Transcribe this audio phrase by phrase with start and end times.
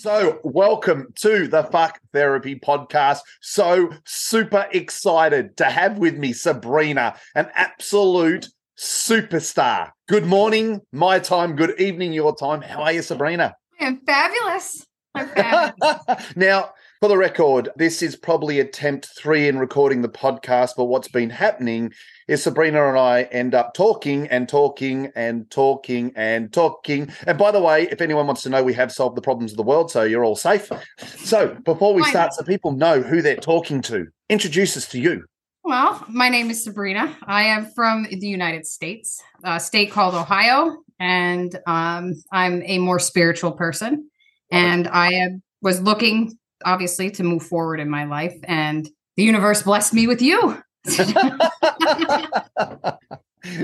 [0.00, 3.18] So, welcome to the Fuck Therapy podcast.
[3.42, 9.90] So super excited to have with me Sabrina, an absolute superstar.
[10.08, 11.54] Good morning, my time.
[11.54, 12.62] Good evening, your time.
[12.62, 13.54] How are you, Sabrina?
[13.78, 14.86] I'm fabulous.
[15.14, 16.32] I'm fabulous.
[16.34, 16.70] now,
[17.00, 21.30] for the record, this is probably attempt three in recording the podcast, but what's been
[21.30, 21.90] happening
[22.28, 27.10] is Sabrina and I end up talking and talking and talking and talking.
[27.26, 29.56] And by the way, if anyone wants to know, we have solved the problems of
[29.56, 30.70] the world, so you're all safe.
[31.16, 35.24] So before we start, so people know who they're talking to, introduce us to you.
[35.64, 37.16] Well, my name is Sabrina.
[37.24, 42.98] I am from the United States, a state called Ohio, and um, I'm a more
[42.98, 44.10] spiritual person.
[44.52, 45.28] And I
[45.62, 50.22] was looking obviously to move forward in my life and the universe blessed me with
[50.22, 50.62] you.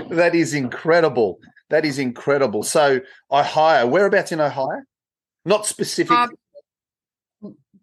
[0.09, 1.38] That is incredible.
[1.68, 2.62] That is incredible.
[2.62, 4.82] So I ohio whereabouts in ohio?
[5.45, 6.16] Not specific.
[6.16, 6.28] Uh,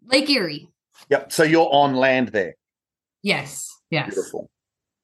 [0.06, 0.68] lake erie.
[1.08, 2.56] Yep so you're on land there.
[3.22, 4.12] Yes yes.
[4.12, 4.50] Beautiful.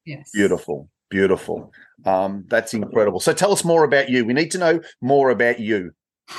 [0.05, 0.31] Yes.
[0.33, 1.71] Beautiful beautiful.
[2.05, 3.19] Um, that's incredible.
[3.19, 4.25] So tell us more about you.
[4.25, 5.91] We need to know more about you.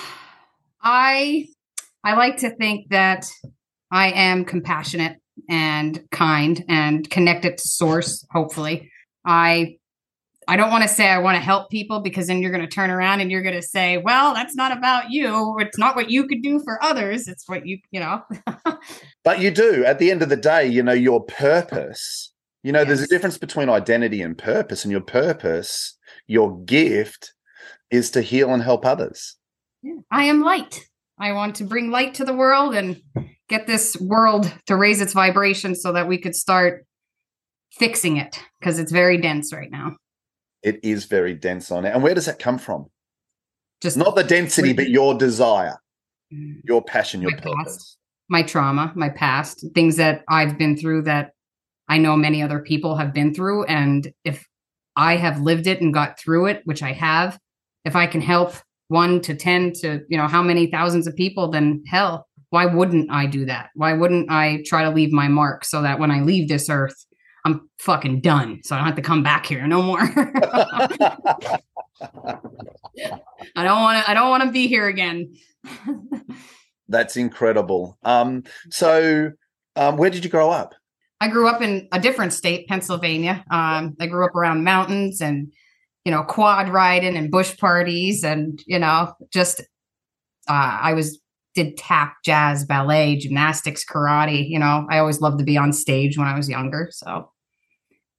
[0.84, 1.46] I
[2.04, 3.24] i like to think that
[3.92, 8.90] I am compassionate and kind and connected to source, hopefully.
[9.24, 9.76] I
[10.48, 12.74] I don't want to say I want to help people because then you're going to
[12.74, 15.56] turn around and you're going to say, well, that's not about you.
[15.60, 17.28] It's not what you could do for others.
[17.28, 18.22] It's what you, you know.
[19.24, 19.84] but you do.
[19.84, 22.32] At the end of the day, you know, your purpose,
[22.64, 22.88] you know, yes.
[22.88, 24.84] there's a difference between identity and purpose.
[24.84, 27.34] And your purpose, your gift
[27.92, 29.36] is to heal and help others.
[29.82, 29.94] Yeah.
[30.10, 30.80] I am light.
[31.20, 33.00] I want to bring light to the world and
[33.52, 36.86] get this world to raise its vibration so that we could start
[37.70, 39.94] fixing it because it's very dense right now.
[40.62, 41.90] It is very dense on it.
[41.90, 42.86] And where does that come from?
[43.82, 45.76] Just not the density, but your desire,
[46.32, 46.60] mm.
[46.64, 47.52] your passion, your purpose.
[47.64, 47.98] Past,
[48.30, 51.32] my trauma, my past, things that I've been through that
[51.88, 53.64] I know many other people have been through.
[53.64, 54.46] And if
[54.96, 57.38] I have lived it and got through it, which I have,
[57.84, 58.54] if I can help
[58.88, 63.10] one to 10 to, you know, how many thousands of people, then hell, why wouldn't
[63.10, 63.70] I do that?
[63.74, 67.06] Why wouldn't I try to leave my mark so that when I leave this earth,
[67.46, 68.60] I'm fucking done.
[68.62, 70.00] So I don't have to come back here no more.
[70.02, 70.10] I
[73.56, 75.34] don't want to I don't want to be here again.
[76.88, 77.96] That's incredible.
[78.02, 79.30] Um so
[79.74, 80.74] um where did you grow up?
[81.22, 83.46] I grew up in a different state, Pennsylvania.
[83.50, 85.50] Um I grew up around mountains and
[86.04, 89.62] you know quad riding and bush parties and you know just
[90.48, 91.21] uh, I was
[91.54, 94.48] did tap, jazz, ballet, gymnastics, karate.
[94.48, 96.88] You know, I always loved to be on stage when I was younger.
[96.92, 97.30] So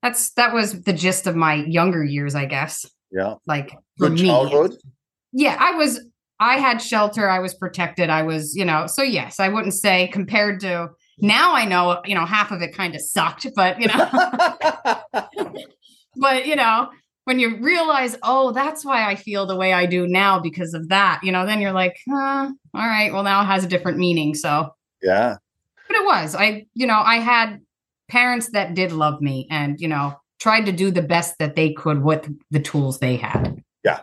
[0.01, 2.85] that's that was the gist of my younger years, I guess.
[3.11, 3.35] Yeah.
[3.47, 4.27] Like for me.
[4.27, 4.75] Childhood.
[5.31, 5.99] Yeah, I was
[6.39, 10.09] I had shelter, I was protected, I was, you know, so yes, I wouldn't say
[10.09, 10.89] compared to
[11.19, 14.09] now I know, you know, half of it kind of sucked, but you know.
[16.17, 16.89] but you know,
[17.25, 20.89] when you realize, oh, that's why I feel the way I do now because of
[20.89, 24.35] that, you know, then you're like, all right, well, now it has a different meaning.
[24.35, 25.37] So, yeah.
[25.87, 27.61] But it was, I, you know, I had
[28.09, 31.71] parents that did love me and, you know, tried to do the best that they
[31.73, 33.63] could with the tools they had.
[33.83, 33.99] Yeah.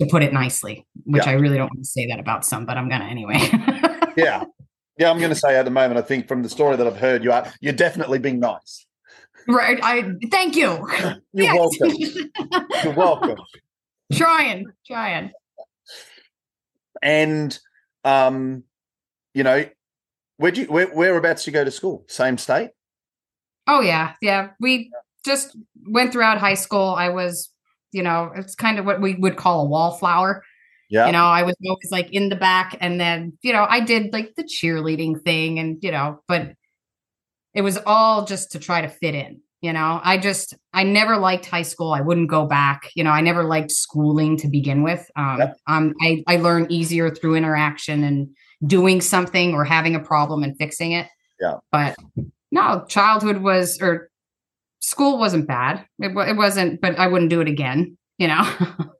[0.00, 1.32] To put it nicely, which yeah.
[1.32, 3.38] I really don't want to say that about some, but I'm going to anyway.
[4.16, 4.44] yeah.
[4.98, 5.10] Yeah.
[5.10, 7.22] I'm going to say at the moment, I think from the story that I've heard,
[7.24, 8.85] you are, you're definitely being nice.
[9.48, 9.78] Right.
[9.82, 10.88] I thank you.
[11.32, 11.92] You're welcome.
[12.84, 13.38] You're welcome.
[14.12, 15.32] trying, trying.
[17.02, 17.58] And
[18.04, 18.64] um,
[19.34, 19.66] you know,
[20.38, 22.04] where do you where whereabouts you go to school?
[22.08, 22.70] Same state?
[23.66, 24.50] Oh yeah, yeah.
[24.60, 24.90] We
[25.24, 26.94] just went throughout high school.
[26.96, 27.50] I was,
[27.92, 30.42] you know, it's kind of what we would call a wallflower.
[30.88, 31.06] Yeah.
[31.06, 34.12] You know, I was always like in the back and then, you know, I did
[34.12, 36.52] like the cheerleading thing and, you know, but
[37.56, 40.00] it was all just to try to fit in you know?
[40.04, 41.92] I just i never liked high school.
[41.92, 42.90] I wouldn't go back.
[42.94, 45.10] You know i never liked schooling to begin with.
[45.16, 45.56] Um, yep.
[45.66, 48.28] um I, I learn easier through interaction and
[48.64, 51.08] doing something or having a problem and fixing it.
[51.40, 51.54] Yeah.
[51.72, 51.96] But
[52.52, 54.10] no childhood was or
[54.80, 55.84] school wasn't bad.
[55.98, 58.44] It, it wasn't but i wouldn't do it again you know?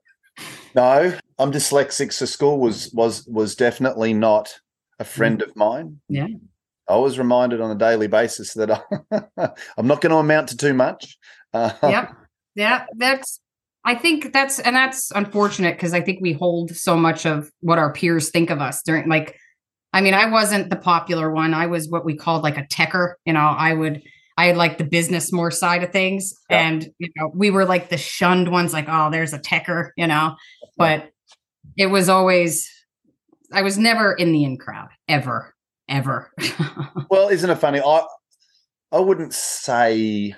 [0.75, 4.59] No i'm dyslexic so school was was was definitely not
[4.99, 5.47] a friend mm.
[5.47, 6.01] of mine.
[6.09, 6.27] Yeah
[6.89, 8.71] I was reminded on a daily basis that
[9.11, 11.17] I, am not going to amount to too much.
[11.53, 12.13] Uh, yep.
[12.55, 12.85] Yeah.
[12.95, 13.39] That's,
[13.83, 17.79] I think that's, and that's unfortunate because I think we hold so much of what
[17.79, 19.37] our peers think of us during, like,
[19.93, 21.53] I mean, I wasn't the popular one.
[21.53, 23.17] I was what we called like a techer.
[23.25, 24.03] You know, I would,
[24.37, 26.33] I like the business more side of things.
[26.49, 26.67] Yeah.
[26.67, 30.05] And, you know, we were like the shunned ones, like, oh, there's a techer, you
[30.05, 30.35] know,
[30.77, 31.09] but
[31.77, 32.69] it was always,
[33.51, 35.55] I was never in the in crowd ever,
[35.89, 36.31] ever.
[37.09, 37.79] well, isn't it funny?
[37.79, 38.03] I
[38.91, 40.35] I wouldn't say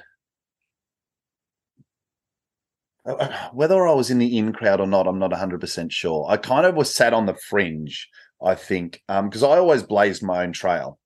[3.05, 5.07] uh, whether I was in the in crowd or not.
[5.07, 6.25] I'm not 100 percent sure.
[6.29, 8.07] I kind of was sat on the fringe.
[8.41, 10.97] I think because um, I always blazed my own trail.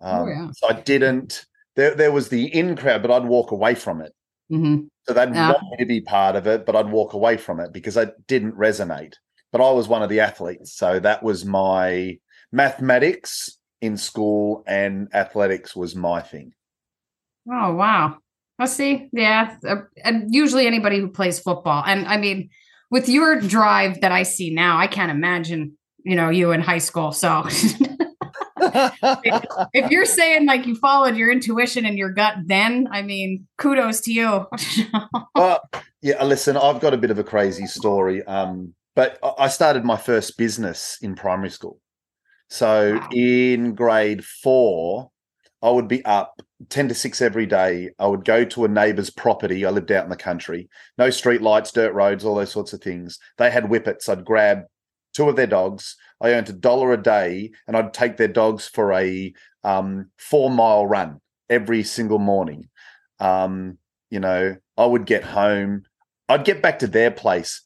[0.00, 0.50] Oh, um, oh, yeah.
[0.54, 1.46] So I didn't.
[1.74, 4.12] There, there was the in crowd, but I'd walk away from it.
[4.50, 4.84] Mm-hmm.
[5.04, 5.52] So they'd yeah.
[5.52, 8.08] want me to be part of it, but I'd walk away from it because I
[8.26, 9.14] didn't resonate.
[9.52, 12.18] But I was one of the athletes, so that was my
[12.52, 16.54] mathematics in school, and athletics was my thing.
[17.50, 18.16] Oh wow!
[18.58, 19.08] I see.
[19.12, 22.48] Yeah, uh, and usually anybody who plays football, and I mean,
[22.90, 26.78] with your drive that I see now, I can't imagine you know you in high
[26.78, 27.12] school.
[27.12, 27.44] So
[29.74, 34.00] if you're saying like you followed your intuition and your gut, then I mean, kudos
[34.02, 34.46] to you.
[35.34, 35.58] uh,
[36.00, 38.24] yeah, listen, I've got a bit of a crazy story.
[38.24, 41.80] Um, but I started my first business in primary school.
[42.52, 43.08] So wow.
[43.14, 45.10] in grade four,
[45.62, 47.88] I would be up 10 to 6 every day.
[47.98, 49.64] I would go to a neighbor's property.
[49.64, 50.68] I lived out in the country.
[50.98, 53.18] No street lights, dirt roads, all those sorts of things.
[53.38, 54.06] They had whippets.
[54.06, 54.64] I'd grab
[55.14, 55.96] two of their dogs.
[56.20, 59.32] I earned a dollar a day, and I'd take their dogs for a
[59.64, 62.68] um, four mile run every single morning.
[63.18, 63.78] Um,
[64.10, 65.84] you know, I would get home.
[66.28, 67.62] I'd get back to their place.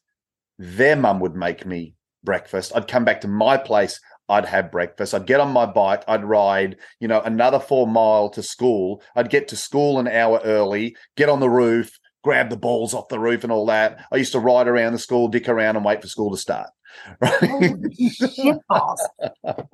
[0.57, 2.71] Their mum would make me breakfast.
[2.73, 3.99] I'd come back to my place.
[4.29, 5.13] I'd have breakfast.
[5.13, 6.03] I'd get on my bike.
[6.07, 9.01] I'd ride, you know, another four mile to school.
[9.15, 13.07] I'd get to school an hour early, get on the roof, grab the balls off
[13.07, 14.05] the roof and all that.
[14.11, 16.69] I used to ride around the school, dick around and wait for school to start.
[17.21, 17.73] Right?
[18.09, 19.07] shit balls.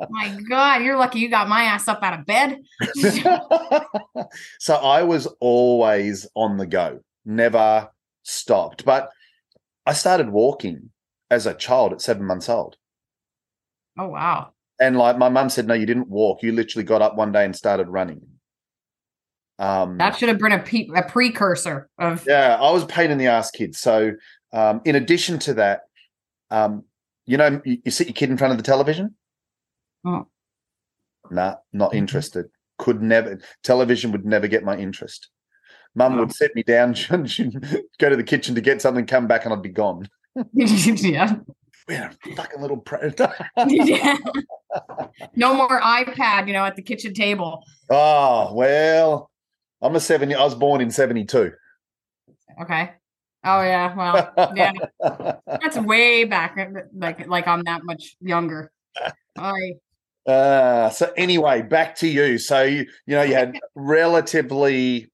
[0.09, 2.59] my God, you're lucky you got my ass up out of bed.
[4.59, 7.89] so I was always on the go, never
[8.23, 8.83] stopped.
[8.83, 9.09] But
[9.85, 10.89] I started walking
[11.31, 12.77] as a child at seven months old.
[13.97, 14.49] Oh, wow.
[14.79, 16.43] And like my mum said, no, you didn't walk.
[16.43, 18.21] You literally got up one day and started running.
[19.59, 22.25] Um, that should have been a, pe- a precursor of.
[22.27, 23.75] Yeah, I was pain in the ass kid.
[23.75, 24.13] So,
[24.51, 25.81] um, in addition to that,
[26.49, 26.83] um,
[27.25, 29.15] you know, you, you sit your kid in front of the television.
[30.05, 30.27] Oh.
[31.29, 31.99] Nah, not mm-hmm.
[31.99, 32.47] interested.
[32.79, 33.39] Could never.
[33.63, 35.29] Television would never get my interest.
[35.95, 36.19] Mum oh.
[36.21, 36.93] would set me down,
[37.99, 40.09] go to the kitchen to get something, come back, and I'd be gone.
[40.53, 41.35] yeah.
[41.87, 43.33] We're fucking little predator.
[43.67, 44.17] yeah.
[45.35, 47.63] No more iPad, you know, at the kitchen table.
[47.91, 49.29] Oh, well,
[49.83, 50.33] I'm a 70.
[50.33, 51.51] I was born in 72.
[52.59, 52.91] Okay.
[53.45, 54.71] Oh yeah, well, yeah,
[55.45, 56.57] that's way back.
[56.57, 58.71] Uh, like, like I'm that much younger.
[59.37, 59.73] I.
[60.25, 62.37] Uh, so anyway, back to you.
[62.37, 65.11] So you, you know, you had relatively,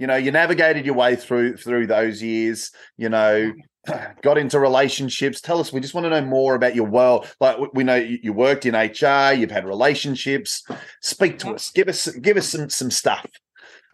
[0.00, 2.72] you know, you navigated your way through through those years.
[2.96, 3.52] You know,
[3.86, 4.22] mm.
[4.22, 5.40] got into relationships.
[5.40, 5.72] Tell us.
[5.72, 7.28] We just want to know more about your world.
[7.38, 9.32] Like we know you worked in HR.
[9.34, 10.64] You've had relationships.
[11.02, 11.70] Speak to us.
[11.70, 13.26] Give us give us some some stuff.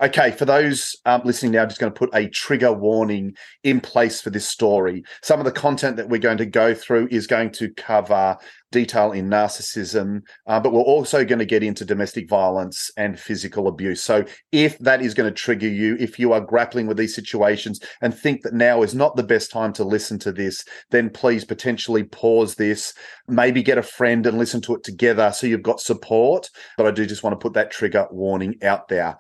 [0.03, 3.35] Okay, for those um, listening now, I'm just going to put a trigger warning
[3.65, 5.03] in place for this story.
[5.23, 8.37] Some of the content that we're going to go through is going to cover
[8.71, 13.69] detail in narcissism, uh, but we're also going to get into domestic violence and physical
[13.69, 14.03] abuse.
[14.03, 17.81] So, if that is going to trigger you, if you are grappling with these situations
[18.03, 21.47] and think that now is not the best time to listen to this, then please
[21.47, 22.93] potentially pause this,
[23.29, 26.51] maybe get a friend and listen to it together so you've got support.
[26.77, 29.17] But I do just want to put that trigger warning out there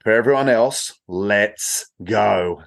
[0.00, 2.62] for everyone else, let's go.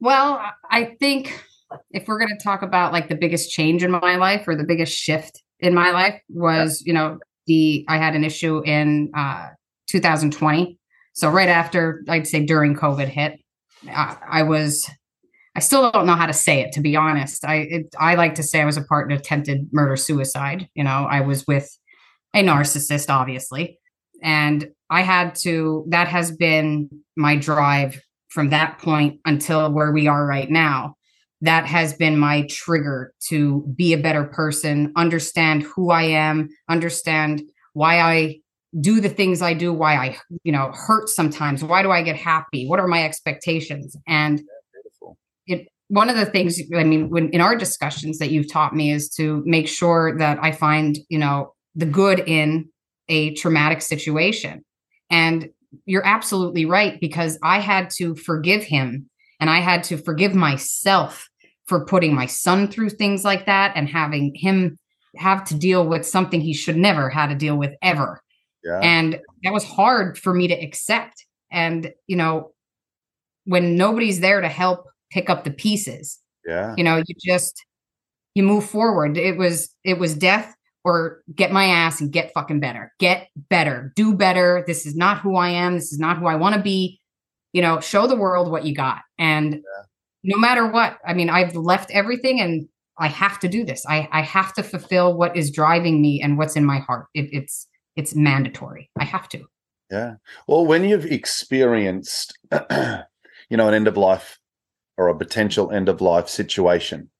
[0.00, 1.44] Well, I think
[1.90, 4.64] if we're going to talk about like the biggest change in my life or the
[4.64, 9.48] biggest shift in my life was, you know, the I had an issue in uh
[9.88, 10.78] 2020.
[11.12, 13.40] So right after I'd say during COVID hit,
[13.88, 14.88] I, I was
[15.56, 17.44] I still don't know how to say it to be honest.
[17.44, 20.68] I it, I like to say I was a part in attempted murder suicide.
[20.74, 21.76] You know, I was with
[22.34, 23.78] a narcissist, obviously,
[24.22, 30.06] and I had to, that has been my drive from that point until where we
[30.06, 30.96] are right now.
[31.42, 37.42] That has been my trigger to be a better person, understand who I am, understand
[37.72, 38.40] why I
[38.78, 41.64] do the things I do, why I, you know, hurt sometimes.
[41.64, 42.66] Why do I get happy?
[42.66, 43.96] What are my expectations?
[44.06, 44.42] And
[45.46, 48.92] it, one of the things, I mean, when in our discussions that you've taught me
[48.92, 52.68] is to make sure that I find, you know, the good in
[53.08, 54.62] a traumatic situation.
[55.10, 55.50] And
[55.84, 61.28] you're absolutely right because I had to forgive him and I had to forgive myself
[61.66, 64.78] for putting my son through things like that and having him
[65.16, 68.20] have to deal with something he should never had to deal with ever.
[68.64, 68.80] Yeah.
[68.82, 71.24] And that was hard for me to accept.
[71.50, 72.52] And, you know,
[73.44, 76.74] when nobody's there to help pick up the pieces, yeah.
[76.76, 77.64] You know, you just
[78.34, 79.16] you move forward.
[79.16, 82.92] It was it was death or get my ass and get fucking better.
[82.98, 83.92] Get better.
[83.96, 84.64] Do better.
[84.66, 85.74] This is not who I am.
[85.74, 87.00] This is not who I want to be.
[87.52, 89.02] You know, show the world what you got.
[89.18, 89.82] And yeah.
[90.22, 92.68] no matter what, I mean, I've left everything and
[92.98, 93.84] I have to do this.
[93.88, 97.06] I, I have to fulfill what is driving me and what's in my heart.
[97.14, 98.90] It, it's it's mandatory.
[98.98, 99.44] I have to.
[99.90, 100.14] Yeah.
[100.46, 104.38] Well, when you've experienced, you know, an end of life
[104.96, 107.10] or a potential end of life situation,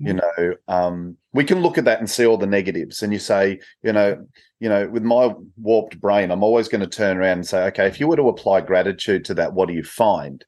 [0.00, 3.18] you know um, we can look at that and see all the negatives and you
[3.18, 4.26] say you know
[4.58, 7.86] you know with my warped brain i'm always going to turn around and say okay
[7.86, 10.44] if you were to apply gratitude to that what do you find?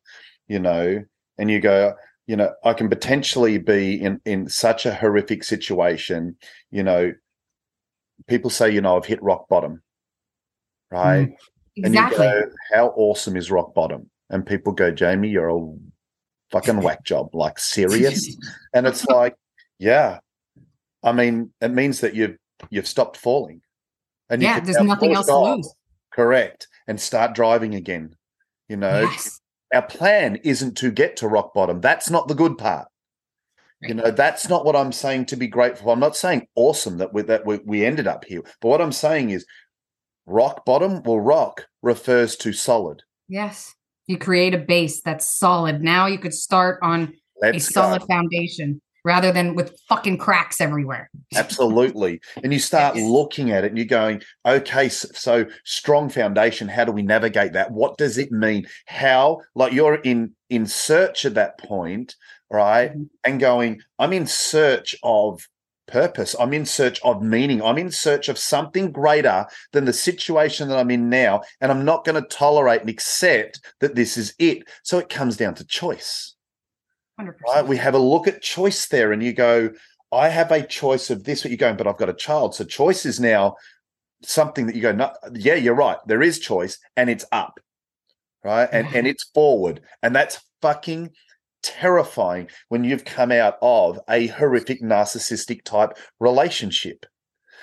[0.48, 1.04] You know
[1.38, 1.94] and you go
[2.26, 6.36] you know i can potentially be in in such a horrific situation
[6.70, 7.12] you know
[8.26, 9.82] people say you know i've hit rock bottom
[10.92, 11.28] right?
[11.28, 11.36] Mm,
[11.76, 12.26] exactly.
[12.26, 14.08] and you go how awesome is rock bottom?
[14.30, 15.74] And people go jamie you're a
[16.50, 18.36] fucking whack job like serious?
[18.74, 19.34] And it's like
[19.78, 20.18] yeah.
[21.02, 22.36] I mean, it means that you've
[22.70, 23.60] you've stopped falling.
[24.30, 25.44] And yeah, there's nothing else off.
[25.44, 25.74] to lose.
[26.12, 26.68] Correct.
[26.86, 28.16] And start driving again.
[28.68, 29.40] You know, yes.
[29.74, 31.80] our plan isn't to get to rock bottom.
[31.80, 32.88] That's not the good part.
[33.82, 33.88] Right.
[33.88, 35.90] You know, that's not what I'm saying to be grateful.
[35.90, 38.42] I'm not saying awesome that we that we, we ended up here.
[38.60, 39.44] But what I'm saying is
[40.26, 43.02] rock bottom, well, rock refers to solid.
[43.28, 43.74] Yes.
[44.06, 45.82] You create a base that's solid.
[45.82, 48.06] Now you could start on Let's a solid go.
[48.06, 51.10] foundation rather than with fucking cracks everywhere.
[51.34, 52.20] Absolutely.
[52.42, 53.08] And you start yes.
[53.08, 57.72] looking at it and you're going, okay, so, strong foundation, how do we navigate that?
[57.72, 58.66] What does it mean?
[58.86, 62.14] How, like you're in in search at that point,
[62.50, 62.90] right?
[62.90, 63.02] Mm-hmm.
[63.24, 65.48] And going, I'm in search of
[65.86, 66.34] purpose.
[66.38, 67.62] I'm in search of meaning.
[67.62, 71.42] I'm in search of something greater than the situation that I'm in now.
[71.60, 74.64] And I'm not going to tolerate and accept that this is it.
[74.82, 76.31] So it comes down to choice.
[77.26, 77.32] 100%.
[77.46, 77.66] Right?
[77.66, 79.70] We have a look at choice there, and you go,
[80.12, 82.54] I have a choice of this, what you're going, but I've got a child.
[82.54, 83.56] So choice is now
[84.22, 85.98] something that you go, no, yeah, you're right.
[86.06, 87.58] There is choice, and it's up,
[88.44, 88.68] right?
[88.70, 91.10] And and it's forward, and that's fucking
[91.62, 97.06] terrifying when you've come out of a horrific narcissistic type relationship.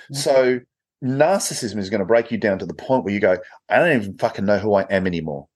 [0.06, 0.16] Mm-hmm.
[0.16, 0.60] So
[1.04, 3.38] narcissism is going to break you down to the point where you go,
[3.70, 5.48] I don't even fucking know who I am anymore.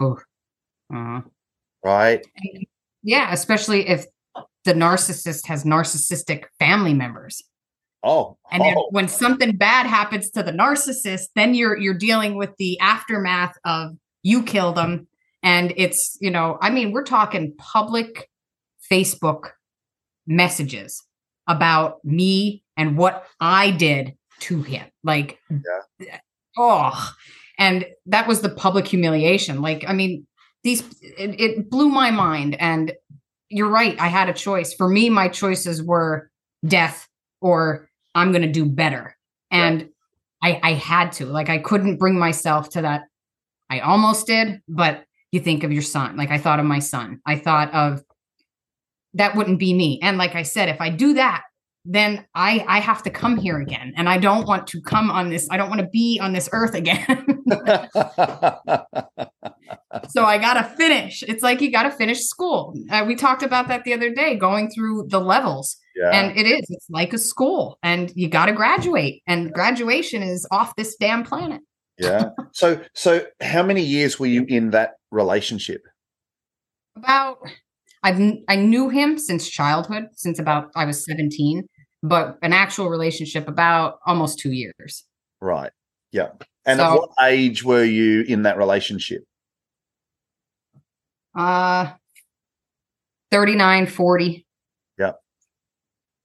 [0.00, 1.22] Uh-huh.
[1.84, 2.24] Right?
[3.02, 4.06] Yeah, especially if
[4.64, 7.42] the narcissist has narcissistic family members.
[8.04, 8.88] Oh, and oh.
[8.90, 13.92] when something bad happens to the narcissist, then you're you're dealing with the aftermath of
[14.22, 15.06] you killed them,
[15.42, 18.28] and it's you know, I mean, we're talking public
[18.90, 19.50] Facebook
[20.26, 21.02] messages
[21.46, 24.86] about me and what I did to him.
[25.04, 25.38] Like,
[26.00, 26.18] yeah.
[26.58, 27.14] oh,
[27.58, 29.60] and that was the public humiliation.
[29.60, 30.26] Like, I mean,
[30.64, 32.56] these it, it blew my mind.
[32.60, 32.92] And
[33.48, 34.72] you're right i had a choice.
[34.74, 36.30] For me my choices were
[36.66, 37.08] death
[37.40, 39.16] or i'm going to do better.
[39.50, 39.88] And
[40.42, 43.02] I, I had to like i couldn't bring myself to that.
[43.70, 46.16] I almost did but you think of your son.
[46.16, 47.20] Like i thought of my son.
[47.26, 48.02] I thought of
[49.14, 49.98] that wouldn't be me.
[50.02, 51.42] And like i said if i do that
[51.84, 55.30] then I I have to come here again, and I don't want to come on
[55.30, 55.48] this.
[55.50, 56.98] I don't want to be on this earth again.
[60.08, 61.24] so I gotta finish.
[61.24, 62.74] It's like you gotta finish school.
[62.90, 66.10] Uh, we talked about that the other day, going through the levels, yeah.
[66.12, 66.64] and it is.
[66.68, 71.62] It's like a school, and you gotta graduate, and graduation is off this damn planet.
[71.98, 72.26] yeah.
[72.52, 75.82] So so how many years were you in that relationship?
[76.96, 77.38] About
[78.02, 81.64] I've I knew him since childhood, since about I was 17
[82.02, 85.04] but an actual relationship about almost two years.
[85.40, 85.70] Right.
[86.10, 86.28] Yeah.
[86.64, 89.24] And so, at what age were you in that relationship?
[91.34, 91.92] Uh
[93.30, 94.46] 39, 40.
[94.98, 95.12] Yeah.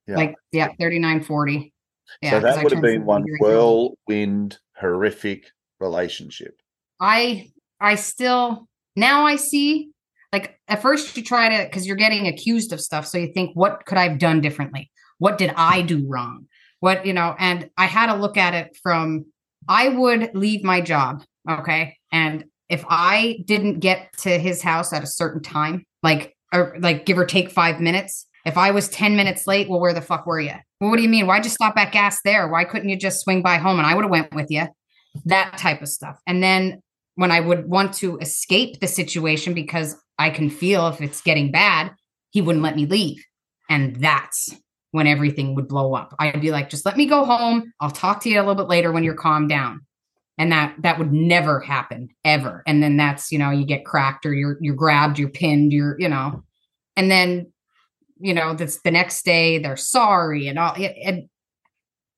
[0.07, 0.15] Yeah.
[0.15, 1.73] Like, yeah, 39, 40.
[2.21, 6.59] Yeah, so that would have been one whirlwind, horrific relationship.
[6.99, 9.91] I I still now I see
[10.33, 13.05] like at first you try to because you're getting accused of stuff.
[13.07, 14.89] So you think, what could I have done differently?
[15.19, 16.47] What did I do wrong?
[16.79, 19.25] What, you know, and I had to look at it from
[19.67, 21.23] I would leave my job.
[21.49, 21.97] Okay.
[22.11, 27.05] And if I didn't get to his house at a certain time, like, or like
[27.05, 30.25] give or take five minutes, if I was 10 minutes late, well, where the fuck
[30.25, 30.53] were you?
[30.79, 31.27] Well, what do you mean?
[31.27, 32.47] Why'd you stop at gas there?
[32.47, 34.67] Why couldn't you just swing by home and I would have went with you?
[35.25, 36.19] That type of stuff.
[36.27, 36.81] And then
[37.15, 41.51] when I would want to escape the situation because I can feel if it's getting
[41.51, 41.91] bad,
[42.29, 43.25] he wouldn't let me leave.
[43.69, 44.55] And that's
[44.97, 46.15] when everything would blow up.
[46.17, 47.71] I'd be like, just let me go home.
[47.79, 49.85] I'll talk to you a little bit later when you're calmed down.
[50.39, 52.63] And that that would never happen ever.
[52.65, 55.95] And then that's, you know, you get cracked or you're you're grabbed, you're pinned, you're,
[55.99, 56.43] you know,
[56.95, 57.53] and then,
[58.17, 61.29] you know, that's the next day they're sorry and all and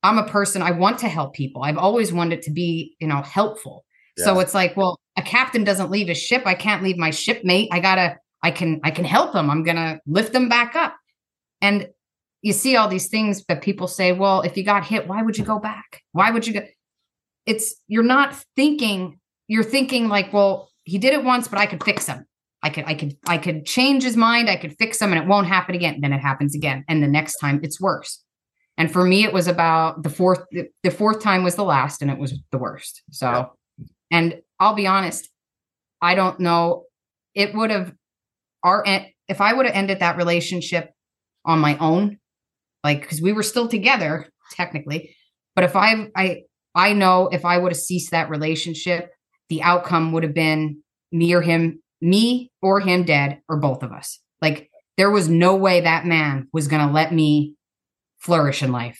[0.02, 1.64] I'm a person, I want to help people.
[1.64, 3.84] I've always wanted to be, you know, helpful.
[4.18, 4.24] Yeah.
[4.24, 6.44] So it's like, well, a captain doesn't leave his ship.
[6.46, 7.68] I can't leave my shipmate.
[7.74, 9.50] I gotta, I can, I can help them.
[9.50, 10.96] I'm gonna lift them back up.
[11.62, 11.90] And
[12.42, 15.38] you see all these things that people say, well, if you got hit, why would
[15.38, 16.02] you go back?
[16.14, 16.66] Why would you go?
[17.46, 21.84] It's you're not thinking, you're thinking like, well, he did it once, but I could
[21.84, 22.26] fix him.
[22.62, 24.50] I could, I could, I could change his mind.
[24.50, 26.02] I could fix him and it won't happen again.
[26.02, 26.84] Then it happens again.
[26.88, 28.24] And the next time it's worse.
[28.78, 30.46] And for me, it was about the fourth,
[30.84, 33.02] the fourth time was the last and it was the worst.
[33.12, 33.52] So,
[34.10, 35.30] and I'll be honest,
[36.02, 36.86] I don't know.
[37.36, 37.94] It would have
[38.64, 38.84] our,
[39.28, 40.92] if I would have ended that relationship
[41.46, 42.19] on my own,
[42.84, 45.16] like, cause we were still together technically,
[45.56, 46.44] but if I, I,
[46.76, 49.12] I know if I would have ceased that relationship,
[49.50, 50.82] the outcome would have been
[51.12, 54.20] me or him me or him dead or both of us.
[54.42, 57.56] Like there was no way that man was going to let me
[58.20, 59.00] flourish in life.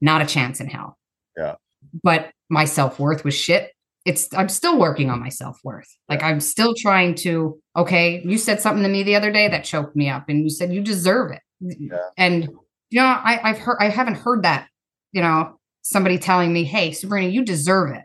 [0.00, 0.96] Not a chance in hell.
[1.36, 1.56] Yeah.
[2.02, 3.70] But my self-worth was shit.
[4.06, 5.88] It's I'm still working on my self-worth.
[6.08, 9.64] Like I'm still trying to okay, you said something to me the other day that
[9.64, 11.42] choked me up and you said you deserve it.
[11.60, 11.98] Yeah.
[12.16, 12.48] And
[12.90, 14.68] you know, I I've heard I haven't heard that,
[15.12, 18.02] you know, somebody telling me, "Hey, Sabrina, you deserve it."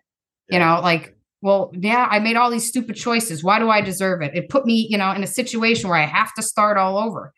[0.49, 0.57] Yeah.
[0.57, 3.43] You know, like well, yeah, I made all these stupid choices.
[3.43, 4.35] Why do I deserve it?
[4.35, 7.33] It put me, you know, in a situation where I have to start all over.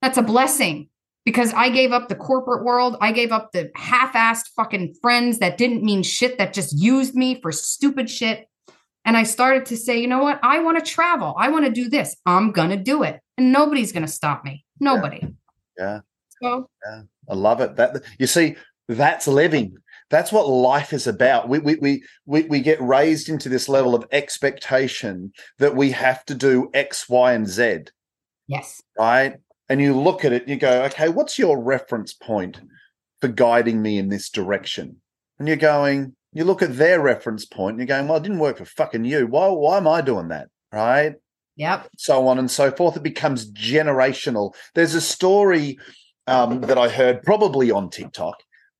[0.00, 0.88] That's a blessing
[1.24, 2.96] because I gave up the corporate world.
[3.00, 7.14] I gave up the half assed fucking friends that didn't mean shit, that just used
[7.14, 8.46] me for stupid shit.
[9.04, 10.38] And I started to say, you know what?
[10.42, 11.34] I want to travel.
[11.36, 12.16] I want to do this.
[12.24, 13.20] I'm going to do it.
[13.36, 14.64] And nobody's going to stop me.
[14.78, 15.20] Nobody.
[15.76, 15.84] Yeah.
[15.84, 16.00] yeah.
[16.42, 17.02] So, yeah.
[17.28, 17.76] I love it.
[17.76, 18.56] That you see,
[18.88, 19.76] that's living.
[20.10, 21.48] That's what life is about.
[21.48, 26.24] We, we, we, we, we get raised into this level of expectation that we have
[26.26, 27.84] to do X, Y, and Z.
[28.46, 28.82] Yes.
[28.98, 29.36] Right.
[29.70, 32.60] And you look at it and you go, okay, what's your reference point
[33.22, 34.96] for guiding me in this direction?
[35.38, 38.38] And you're going, you look at their reference point and you're going, well, it didn't
[38.38, 39.26] work for fucking you.
[39.26, 40.48] Why, why am I doing that?
[40.72, 41.14] Right.
[41.56, 41.88] Yep.
[41.96, 42.96] So on and so forth.
[42.96, 44.54] It becomes generational.
[44.74, 45.78] There's a story
[46.26, 48.36] um, that I heard probably on TikTok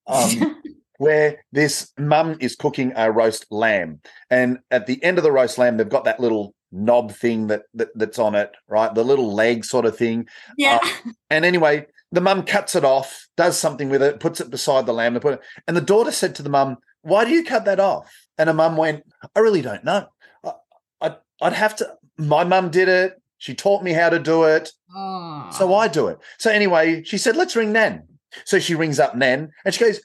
[0.06, 0.62] um,
[0.98, 4.00] where this mum is cooking a roast lamb,
[4.30, 7.62] and at the end of the roast lamb, they've got that little knob thing that,
[7.74, 8.94] that that's on it, right?
[8.94, 10.26] The little leg sort of thing.
[10.56, 10.78] Yeah.
[10.82, 14.86] Uh, and anyway, the mum cuts it off, does something with it, puts it beside
[14.86, 15.40] the lamb, and put it.
[15.66, 18.54] And the daughter said to the mum, "Why do you cut that off?" And the
[18.54, 20.06] mum went, "I really don't know.
[20.44, 20.52] I,
[21.00, 21.94] I'd, I'd have to.
[22.18, 23.21] My mum did it.
[23.42, 25.48] She taught me how to do it, oh.
[25.50, 26.18] so I do it.
[26.38, 28.04] So anyway, she said, "Let's ring Nan."
[28.44, 30.00] So she rings up Nan and she goes,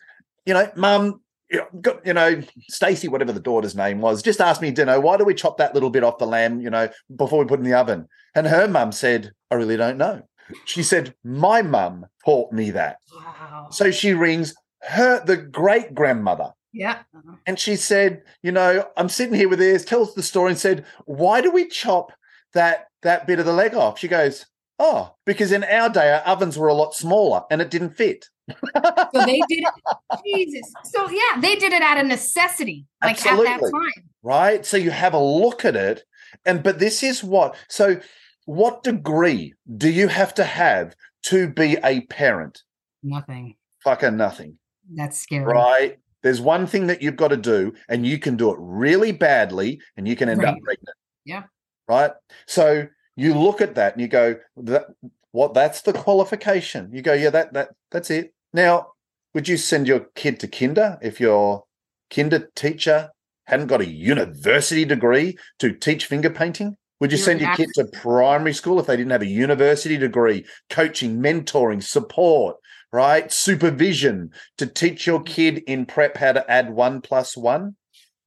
[0.45, 1.21] you know, mum,
[1.51, 4.99] you know, got, you know, Stacy, whatever the daughter's name was, just asked me dinner,
[4.99, 7.59] why do we chop that little bit off the lamb, you know, before we put
[7.59, 8.07] in the oven?
[8.35, 10.23] And her mum said, I really don't know.
[10.65, 12.97] She said, My mum taught me that.
[13.13, 13.67] Wow.
[13.69, 16.51] So she rings her, the great grandmother.
[16.71, 16.99] Yeah.
[17.45, 20.85] And she said, You know, I'm sitting here with this, tells the story and said,
[21.05, 22.11] Why do we chop
[22.57, 23.99] that that bit of the leg off?
[23.99, 24.45] She goes,
[24.79, 28.25] Oh, because in our day, our ovens were a lot smaller and it didn't fit
[28.53, 30.19] so they did it.
[30.25, 30.73] Jesus.
[30.85, 33.47] So yeah, they did it out of necessity, like Absolutely.
[33.47, 34.09] at that time.
[34.23, 34.65] Right.
[34.65, 36.03] So you have a look at it.
[36.45, 37.99] And but this is what so
[38.45, 42.63] what degree do you have to have to be a parent?
[43.03, 43.55] Nothing.
[43.83, 44.57] Fucking nothing.
[44.93, 45.45] That's scary.
[45.45, 45.97] Right.
[46.23, 49.79] There's one thing that you've got to do, and you can do it really badly,
[49.97, 50.49] and you can end right.
[50.49, 50.97] up pregnant.
[51.25, 51.43] Yeah.
[51.87, 52.11] Right.
[52.45, 54.87] So you look at that and you go, that
[55.31, 56.89] what that's the qualification.
[56.91, 58.33] You go, yeah, that that that's it.
[58.53, 58.87] Now,
[59.33, 61.65] would you send your kid to kinder if your
[62.09, 63.11] kinder teacher
[63.45, 66.75] hadn't got a university degree to teach finger painting?
[66.99, 70.45] Would you send your kid to primary school if they didn't have a university degree,
[70.69, 72.57] coaching, mentoring, support,
[72.91, 73.31] right?
[73.31, 75.25] Supervision to teach your mm.
[75.25, 77.75] kid in prep how to add one plus one?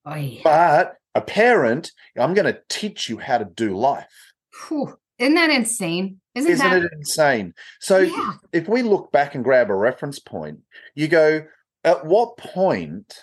[0.07, 0.40] Oh, yeah.
[0.44, 4.33] But a parent, I'm going to teach you how to do life.
[4.68, 4.96] Whew.
[5.18, 6.20] Isn't that insane?
[6.35, 6.83] Isn't, Isn't that...
[6.83, 7.53] it insane?
[7.81, 8.33] So yeah.
[8.53, 10.61] if we look back and grab a reference point,
[10.94, 11.44] you go,
[11.85, 13.14] at what point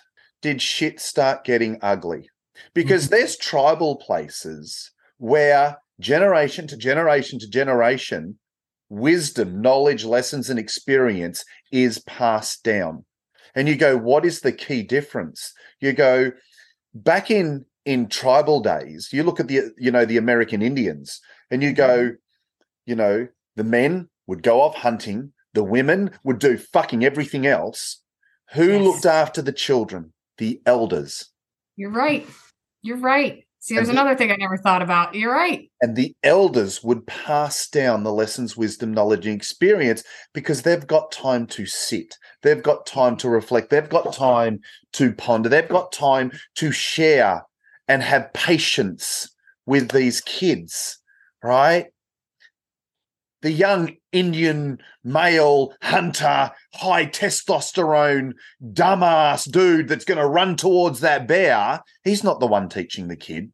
[0.42, 2.30] did shit start getting ugly?
[2.74, 3.16] Because mm-hmm.
[3.16, 8.38] there's tribal places where generation to generation to generation,
[8.90, 13.06] wisdom, knowledge, lessons, and experience is passed down.
[13.56, 15.54] And you go, what is the key difference?
[15.80, 16.32] You go,
[16.94, 21.64] back in in tribal days, you look at the you know the American Indians, and
[21.64, 22.16] you go, mm-hmm
[22.88, 28.02] you know, the men would go off hunting, the women would do fucking everything else.
[28.54, 28.82] Who yes.
[28.82, 30.14] looked after the children?
[30.38, 31.30] The elders.
[31.76, 32.26] You're right.
[32.82, 33.44] You're right.
[33.60, 35.16] See, there's and another thing I never thought about.
[35.16, 35.70] You're right.
[35.82, 41.12] And the elders would pass down the lessons, wisdom, knowledge, and experience because they've got
[41.12, 42.16] time to sit.
[42.44, 43.70] They've got time to reflect.
[43.70, 44.62] They've got time
[44.94, 45.50] to ponder.
[45.50, 47.44] They've got time to share
[47.88, 49.30] and have patience
[49.66, 51.00] with these kids,
[51.44, 51.88] right?
[53.42, 61.28] The young Indian male hunter, high testosterone, dumbass dude that's going to run towards that
[61.28, 63.52] bear, he's not the one teaching the kid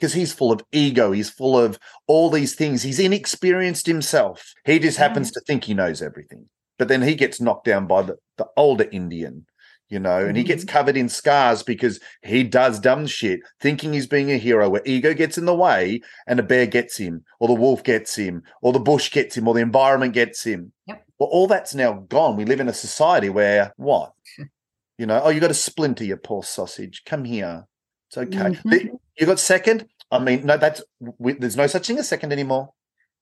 [0.00, 1.12] because he's full of ego.
[1.12, 2.82] He's full of all these things.
[2.82, 4.54] He's inexperienced himself.
[4.64, 5.34] He just happens mm.
[5.34, 6.48] to think he knows everything.
[6.78, 9.46] But then he gets knocked down by the, the older Indian
[9.90, 10.72] you know, and he gets mm-hmm.
[10.72, 15.12] covered in scars because he does dumb shit, thinking he's being a hero, where ego
[15.12, 18.72] gets in the way and a bear gets him, or the wolf gets him, or
[18.72, 20.72] the bush gets him, or the environment gets him.
[20.86, 21.04] Yep.
[21.18, 22.36] Well, all that's now gone.
[22.36, 24.12] We live in a society where what?
[24.98, 27.02] you know, oh, you got a splinter, you poor sausage.
[27.04, 27.66] Come here.
[28.08, 28.38] It's okay.
[28.38, 28.94] Mm-hmm.
[29.18, 29.86] You got second?
[30.10, 30.82] I mean, no, that's
[31.18, 32.72] we, there's no such thing as second anymore.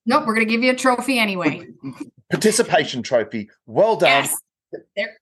[0.06, 1.66] Nope, we're going to give you a trophy anyway.
[2.30, 3.50] Participation trophy.
[3.66, 4.08] Well done.
[4.08, 4.36] Yes.
[4.96, 5.16] There,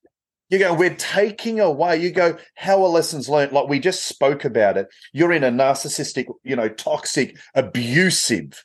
[0.49, 1.97] you go, we're taking away.
[1.97, 3.53] You go, how are lessons learned?
[3.53, 4.89] Like we just spoke about it.
[5.13, 8.65] You're in a narcissistic, you know, toxic, abusive,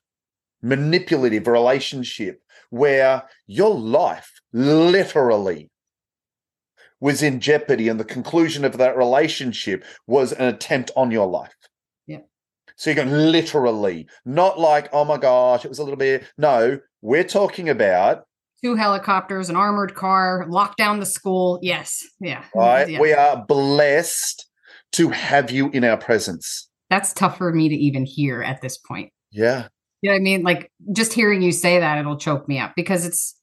[0.61, 5.69] manipulative relationship where your life literally
[6.99, 7.89] was in jeopardy.
[7.89, 11.55] And the conclusion of that relationship was an attempt on your life.
[12.05, 12.19] Yeah.
[12.75, 16.25] So you're going literally, not like, oh my gosh, it was a little bit.
[16.37, 18.25] No, we're talking about
[18.63, 21.59] two helicopters, an armored car, lock down the school.
[21.61, 22.03] Yes.
[22.19, 22.43] Yeah.
[22.55, 22.89] Right.
[22.89, 22.99] Yeah.
[22.99, 24.47] We are blessed
[24.93, 26.69] to have you in our presence.
[26.89, 29.11] That's tough for me to even hear at this point.
[29.31, 29.67] Yeah.
[30.01, 30.43] You know what I mean?
[30.43, 33.37] Like just hearing you say that, it'll choke me up because it's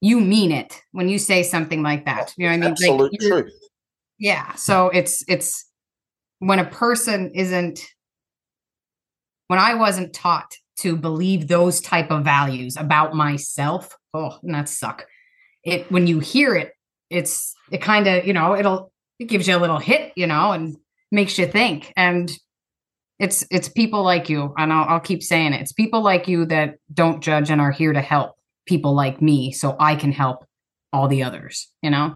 [0.00, 2.34] you mean it when you say something like that.
[2.36, 2.70] You know what I mean?
[2.70, 3.52] Absolute like, truth.
[4.18, 4.54] Yeah.
[4.54, 5.66] So it's it's
[6.40, 7.80] when a person isn't
[9.48, 15.06] when I wasn't taught to believe those type of values about myself oh that suck
[15.64, 16.72] it when you hear it
[17.10, 20.52] it's it kind of you know it'll it gives you a little hit you know
[20.52, 20.76] and
[21.10, 22.32] makes you think and
[23.18, 26.46] it's it's people like you and I'll, I'll keep saying it it's people like you
[26.46, 28.36] that don't judge and are here to help
[28.66, 30.44] people like me so i can help
[30.92, 32.14] all the others you know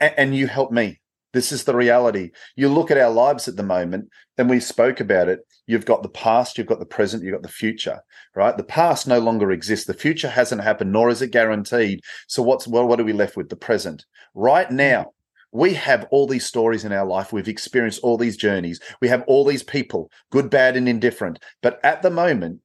[0.00, 1.00] and you help me
[1.32, 2.30] this is the reality.
[2.56, 5.40] You look at our lives at the moment, and we spoke about it.
[5.68, 8.00] You've got the past, you've got the present, you've got the future,
[8.34, 8.56] right?
[8.56, 9.86] The past no longer exists.
[9.86, 12.00] The future hasn't happened, nor is it guaranteed.
[12.26, 13.50] So what's well, what are we left with?
[13.50, 14.04] The present.
[14.34, 14.76] Right hmm.
[14.76, 15.12] now,
[15.52, 17.32] we have all these stories in our life.
[17.32, 18.80] We've experienced all these journeys.
[19.00, 21.38] We have all these people, good, bad, and indifferent.
[21.62, 22.60] But at the moment,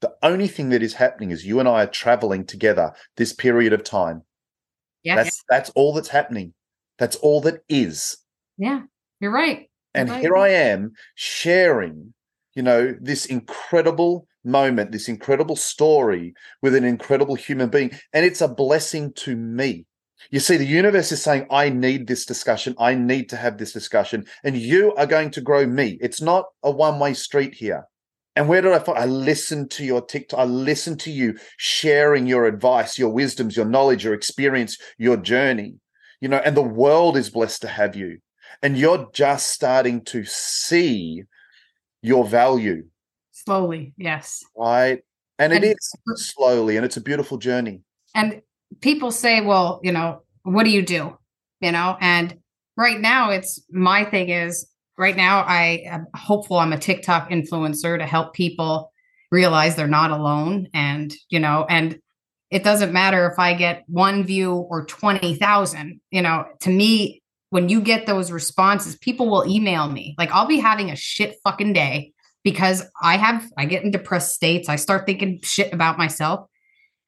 [0.00, 3.72] the only thing that is happening is you and I are traveling together this period
[3.72, 4.22] of time.
[5.04, 6.54] Yeah, that's that's all that's happening.
[6.98, 8.16] That's all that is.
[8.58, 8.82] Yeah,
[9.20, 9.68] you're right.
[9.94, 10.20] and right.
[10.20, 12.14] here I am sharing,
[12.54, 17.90] you know, this incredible moment, this incredible story with an incredible human being.
[18.12, 19.86] And it's a blessing to me.
[20.30, 22.74] You see, the universe is saying, I need this discussion.
[22.78, 24.24] I need to have this discussion.
[24.44, 25.98] And you are going to grow me.
[26.00, 27.84] It's not a one way street here.
[28.34, 28.98] And where did I find?
[28.98, 30.38] I listened to your TikTok.
[30.38, 35.74] I listened to you sharing your advice, your wisdoms, your knowledge, your experience, your journey
[36.22, 38.18] you know, and the world is blessed to have you.
[38.62, 41.24] And you're just starting to see
[42.02, 42.84] your value.
[43.32, 44.44] Slowly, yes.
[44.56, 45.02] Right.
[45.38, 47.80] And, and it is slowly, and it's a beautiful journey.
[48.14, 48.42] And
[48.80, 51.16] people say, well, you know, what do you do?
[51.60, 52.36] You know, and
[52.76, 57.98] right now it's my thing is right now I am hopeful I'm a TikTok influencer
[57.98, 58.92] to help people
[59.30, 61.98] realize they're not alone and, you know, and
[62.50, 66.00] it doesn't matter if I get one view or 20,000.
[66.10, 67.21] You know, to me,
[67.52, 70.14] when you get those responses, people will email me.
[70.16, 74.34] Like I'll be having a shit fucking day because I have, I get in depressed
[74.34, 74.70] states.
[74.70, 76.48] I start thinking shit about myself.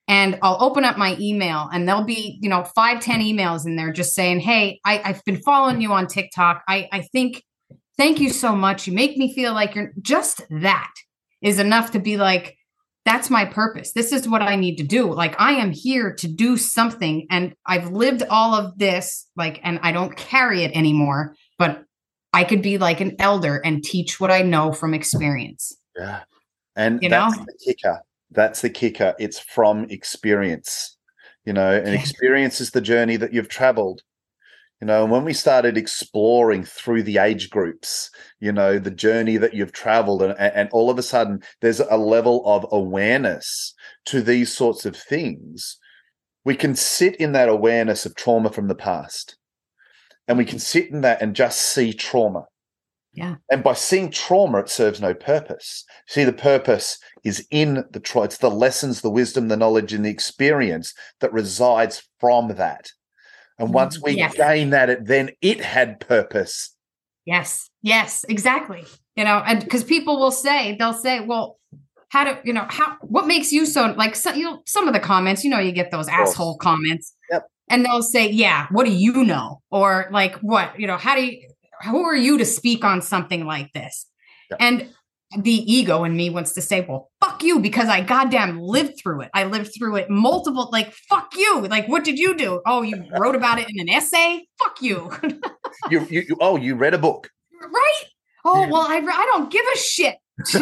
[0.07, 3.77] And I'll open up my email and there'll be, you know, five, ten emails in
[3.77, 6.63] there just saying, Hey, I, I've been following you on TikTok.
[6.69, 7.43] I, I think,
[7.97, 8.87] thank you so much.
[8.87, 10.93] You make me feel like you're just that
[11.41, 12.59] is enough to be like,
[13.05, 13.93] that's my purpose.
[13.93, 15.13] This is what I need to do.
[15.13, 19.79] Like I am here to do something and I've lived all of this like and
[19.83, 21.85] I don't carry it anymore, but
[22.33, 25.77] I could be like an elder and teach what I know from experience.
[25.97, 26.21] Yeah.
[26.77, 27.45] And you that's know?
[27.45, 28.01] the kicker.
[28.31, 29.15] That's the kicker.
[29.19, 30.97] It's from experience.
[31.45, 34.03] You know, and experience is the journey that you've traveled
[34.85, 39.39] you know and when we started exploring through the age groups you know the journey
[39.39, 43.73] that you've traveled and, and all of a sudden there's a level of awareness
[44.05, 45.79] to these sorts of things
[46.45, 49.39] we can sit in that awareness of trauma from the past
[50.29, 52.45] and we can sit in that and just see trauma
[53.15, 53.37] Yeah.
[53.49, 55.85] And by seeing trauma, it serves no purpose.
[56.09, 58.25] See, the purpose is in the trauma.
[58.25, 62.91] It's the lessons, the wisdom, the knowledge, and the experience that resides from that.
[63.59, 64.35] And once we yes.
[64.35, 66.75] gain that, it then it had purpose.
[67.25, 67.71] Yes.
[67.83, 68.25] Yes.
[68.29, 68.85] Exactly.
[69.17, 71.59] You know, and because people will say, they'll say, well,
[72.15, 74.95] how do you know how what makes you so like so, you know some of
[74.95, 77.49] the comments you know you get those asshole comments yep.
[77.69, 81.25] and they'll say yeah what do you know or like what you know how do
[81.25, 81.49] you
[81.83, 84.07] who are you to speak on something like this
[84.49, 84.59] yep.
[84.61, 84.89] and
[85.39, 89.23] the ego in me wants to say well fuck you because i goddamn lived through
[89.23, 89.31] it.
[89.35, 91.67] I lived through it multiple like fuck you.
[91.67, 92.61] Like what did you do?
[92.67, 94.47] Oh you wrote about it in an essay?
[94.63, 95.11] Fuck you.
[95.91, 97.31] You, you, you oh you read a book.
[97.61, 98.05] Right?
[98.45, 100.17] Oh well i i don't give a shit.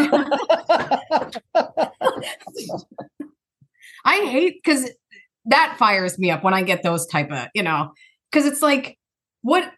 [4.04, 4.90] I hate because
[5.46, 7.92] that fires me up when I get those type of, you know,
[8.30, 8.98] because it's like,
[9.42, 9.70] what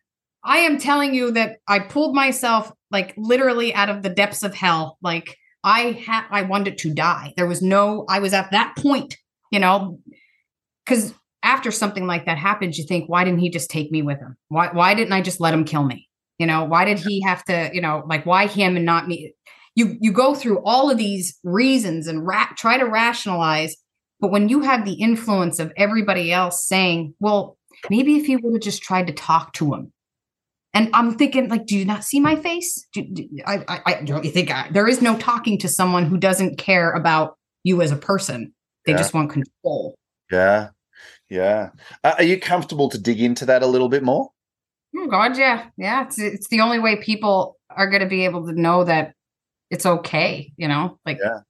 [0.45, 4.55] I am telling you that I pulled myself like literally out of the depths of
[4.55, 4.99] hell.
[5.03, 7.33] Like I had, I wanted to die.
[7.37, 9.17] There was no, I was at that point,
[9.51, 9.99] you know,
[10.85, 14.19] because after something like that happens, you think, why didn't he just take me with
[14.19, 14.37] him?
[14.49, 16.09] Why, why didn't I just let him kill me?
[16.39, 19.35] You know, why did he have to, you know, like why him and not me?
[19.75, 23.77] you you go through all of these reasons and ra- try to rationalize
[24.21, 27.57] but when you have the influence of everybody else saying well
[27.91, 29.93] maybe if you would have just tried to talk to him
[30.75, 34.03] and i'm thinking like do you not see my face do, do I, I, I,
[34.03, 37.81] don't you think I, there is no talking to someone who doesn't care about you
[37.81, 38.53] as a person
[38.87, 38.99] they yeah.
[38.99, 39.95] just want control
[40.31, 40.69] yeah
[41.31, 41.71] yeah
[42.03, 44.31] uh, are you comfortable to dig into that a little bit more
[44.97, 48.47] oh god yeah yeah it's, it's the only way people are going to be able
[48.47, 49.15] to know that
[49.71, 51.41] it's okay, you know, like yeah.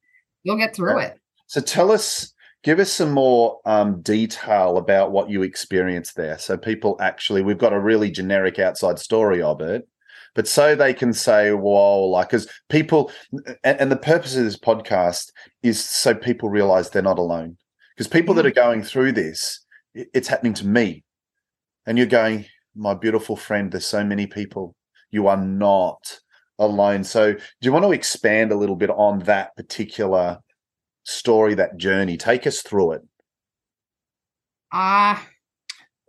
[0.43, 1.07] you'll get through yeah.
[1.09, 1.21] it.
[1.47, 2.33] So tell us,
[2.65, 6.39] give us some more um, detail about what you experienced there.
[6.39, 9.87] So people actually, we've got a really generic outside story of it,
[10.35, 13.13] but so they can say, "Whoa!" Like, because people,
[13.63, 15.31] and, and the purpose of this podcast
[15.63, 17.57] is so people realize they're not alone.
[17.95, 18.43] Because people mm-hmm.
[18.43, 21.05] that are going through this, it's happening to me,
[21.87, 24.75] and you're going, "My beautiful friend, there's so many people.
[25.11, 26.19] You are not."
[26.61, 27.03] alone.
[27.03, 30.39] So, do you want to expand a little bit on that particular
[31.05, 32.17] story, that journey?
[32.17, 33.03] Take us through it.
[34.73, 35.25] Ah, uh,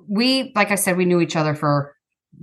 [0.08, 1.95] we like I said, we knew each other for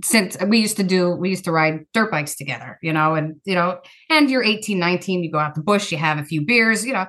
[0.03, 3.35] since we used to do we used to ride dirt bikes together, you know, and
[3.45, 6.45] you know, and you're 18, 19, you go out the bush, you have a few
[6.45, 7.05] beers, you know.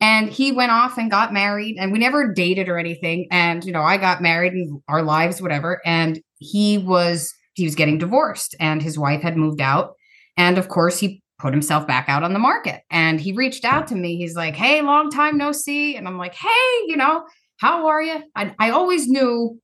[0.00, 3.28] And he went off and got married, and we never dated or anything.
[3.30, 5.80] And you know, I got married and our lives, whatever.
[5.86, 9.94] And he was he was getting divorced, and his wife had moved out
[10.36, 13.88] and of course, he put himself back out on the market and he reached out
[13.88, 14.16] to me.
[14.16, 15.96] He's like, Hey, long time no see.
[15.96, 17.26] And I'm like, Hey, you know,
[17.58, 18.22] how are you?
[18.36, 19.60] I, I always knew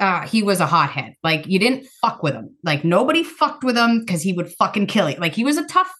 [0.00, 1.14] uh, he was a hothead.
[1.22, 2.56] Like you didn't fuck with him.
[2.64, 5.16] Like nobody fucked with him because he would fucking kill you.
[5.16, 5.92] Like he was a tough,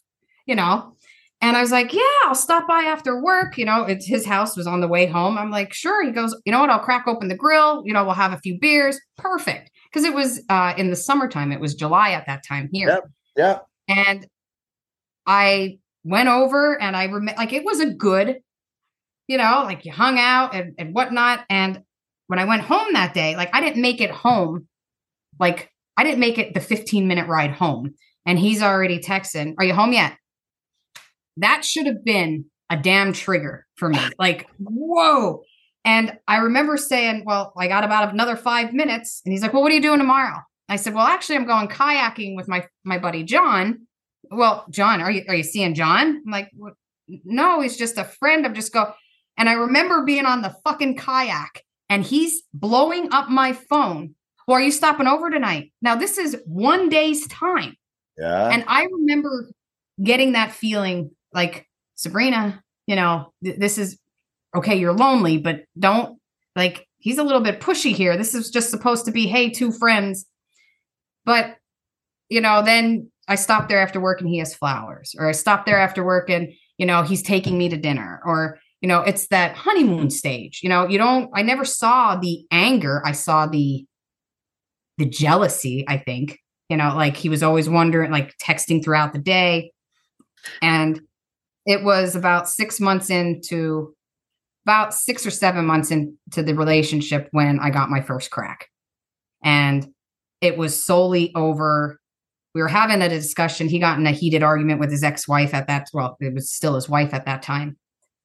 [0.44, 0.92] you know.
[1.40, 3.58] And I was like, yeah, I'll stop by after work.
[3.58, 5.36] You know, it's his house was on the way home.
[5.38, 6.02] I'm like, sure.
[6.02, 6.70] He goes, you know what?
[6.70, 7.82] I'll crack open the grill.
[7.84, 8.98] You know, we'll have a few beers.
[9.18, 9.70] Perfect.
[9.88, 11.52] Because it was uh, in the summertime.
[11.52, 12.88] It was July at that time here.
[12.88, 13.04] Yep.
[13.36, 13.58] Yeah.
[13.88, 14.26] And
[15.26, 18.38] I went over and I remember like it was a good,
[19.26, 21.44] you know, like you hung out and, and whatnot.
[21.50, 21.82] And
[22.28, 24.66] when I went home that day, like I didn't make it home.
[25.38, 27.94] Like I didn't make it the 15 minute ride home.
[28.24, 30.16] And he's already texting, Are you home yet?
[31.36, 33.98] That should have been a damn trigger for me.
[34.18, 35.42] Like, whoa.
[35.84, 39.22] And I remember saying, Well, I got about another five minutes.
[39.24, 40.38] And he's like, Well, what are you doing tomorrow?
[40.68, 43.85] I said, "Well, actually, I'm going kayaking with my my buddy John."
[44.30, 46.22] Well, John, are you are you seeing John?
[46.24, 46.50] I'm like,
[47.24, 48.92] "No, he's just a friend." I'm just go,
[49.36, 54.14] and I remember being on the fucking kayak, and he's blowing up my phone.
[54.46, 55.72] Well, are you stopping over tonight?
[55.82, 57.76] Now this is one day's time.
[58.16, 58.48] Yeah.
[58.48, 59.50] And I remember
[60.02, 63.98] getting that feeling like Sabrina, you know, th- this is
[64.54, 64.76] okay.
[64.76, 66.18] You're lonely, but don't
[66.54, 66.86] like.
[66.98, 68.16] He's a little bit pushy here.
[68.16, 70.26] This is just supposed to be, hey, two friends
[71.26, 71.56] but,
[72.30, 75.66] you know, then I stop there after work and he has flowers, or I stop
[75.66, 79.28] there after work and, you know, he's taking me to dinner, or, you know, it's
[79.28, 80.60] that honeymoon stage.
[80.62, 83.02] You know, you don't, I never saw the anger.
[83.04, 83.84] I saw the,
[84.98, 89.18] the jealousy, I think, you know, like he was always wondering, like texting throughout the
[89.18, 89.72] day.
[90.62, 91.00] And
[91.64, 93.94] it was about six months into,
[94.64, 98.68] about six or seven months into the relationship when I got my first crack.
[99.42, 99.88] And
[100.40, 101.98] it was solely over
[102.56, 105.66] we were having a discussion he got in a heated argument with his ex-wife at
[105.66, 107.76] that well it was still his wife at that time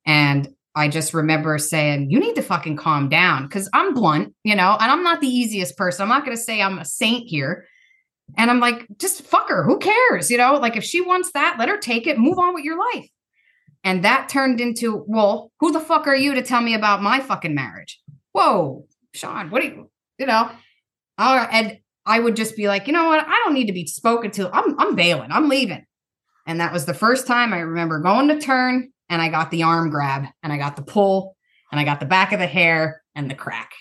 [0.05, 4.55] and i just remember saying you need to fucking calm down because i'm blunt you
[4.55, 7.27] know and i'm not the easiest person i'm not going to say i'm a saint
[7.27, 7.65] here
[8.37, 9.65] And I'm like, just fuck her.
[9.65, 10.31] Who cares?
[10.31, 12.79] You know, like if she wants that, let her take it, move on with your
[12.79, 13.09] life.
[13.83, 17.19] And that turned into, well, who the fuck are you to tell me about my
[17.19, 17.99] fucking marriage?
[18.31, 20.49] Whoa, Sean, what do you, you know?
[21.17, 23.25] Uh, and I would just be like, you know what?
[23.25, 24.49] I don't need to be spoken to.
[24.53, 25.31] I'm, I'm bailing.
[25.31, 25.85] I'm leaving.
[26.47, 29.63] And that was the first time I remember going to turn and I got the
[29.63, 31.35] arm grab and I got the pull
[31.71, 33.71] and I got the back of the hair and the crack.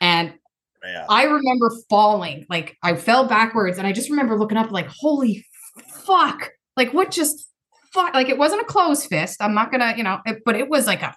[0.00, 0.34] And.
[1.08, 5.44] I remember falling, like I fell backwards and I just remember looking up like, holy
[6.06, 6.50] fuck.
[6.76, 7.48] Like what just
[7.92, 8.14] fuck?
[8.14, 9.42] Like it wasn't a closed fist.
[9.42, 11.14] I'm not gonna, you know, it, but it was like a,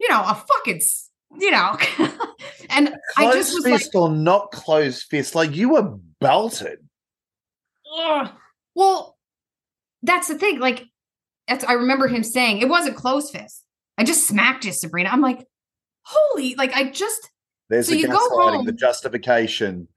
[0.00, 0.80] you know, a fucking,
[1.40, 1.76] you know,
[2.70, 5.34] and closed I just was fist like, or not closed fist.
[5.34, 6.78] Like you were belted.
[7.98, 8.30] Ugh.
[8.74, 9.16] Well,
[10.02, 10.58] that's the thing.
[10.58, 10.84] Like,
[11.48, 13.64] I remember him saying it wasn't closed fist.
[13.98, 15.10] I just smacked you, Sabrina.
[15.10, 15.46] I'm like,
[16.02, 17.30] holy, like I just.
[17.68, 19.88] There's so the gaslighting, the justification.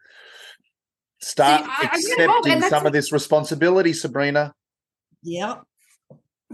[1.21, 4.53] Start See, accepting some of this responsibility, Sabrina.
[5.23, 5.63] Yep.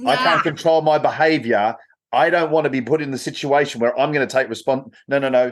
[0.06, 1.76] I can't control my behavior.
[2.14, 4.94] I don't want to be put in the situation where I'm going to take response.
[5.08, 5.52] No, no, no.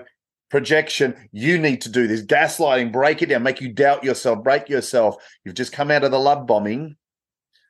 [0.50, 1.16] Projection.
[1.32, 2.24] You need to do this.
[2.24, 2.92] Gaslighting.
[2.92, 3.44] Break it down.
[3.44, 4.44] Make you doubt yourself.
[4.44, 5.16] Break yourself.
[5.44, 6.96] You've just come out of the love bombing.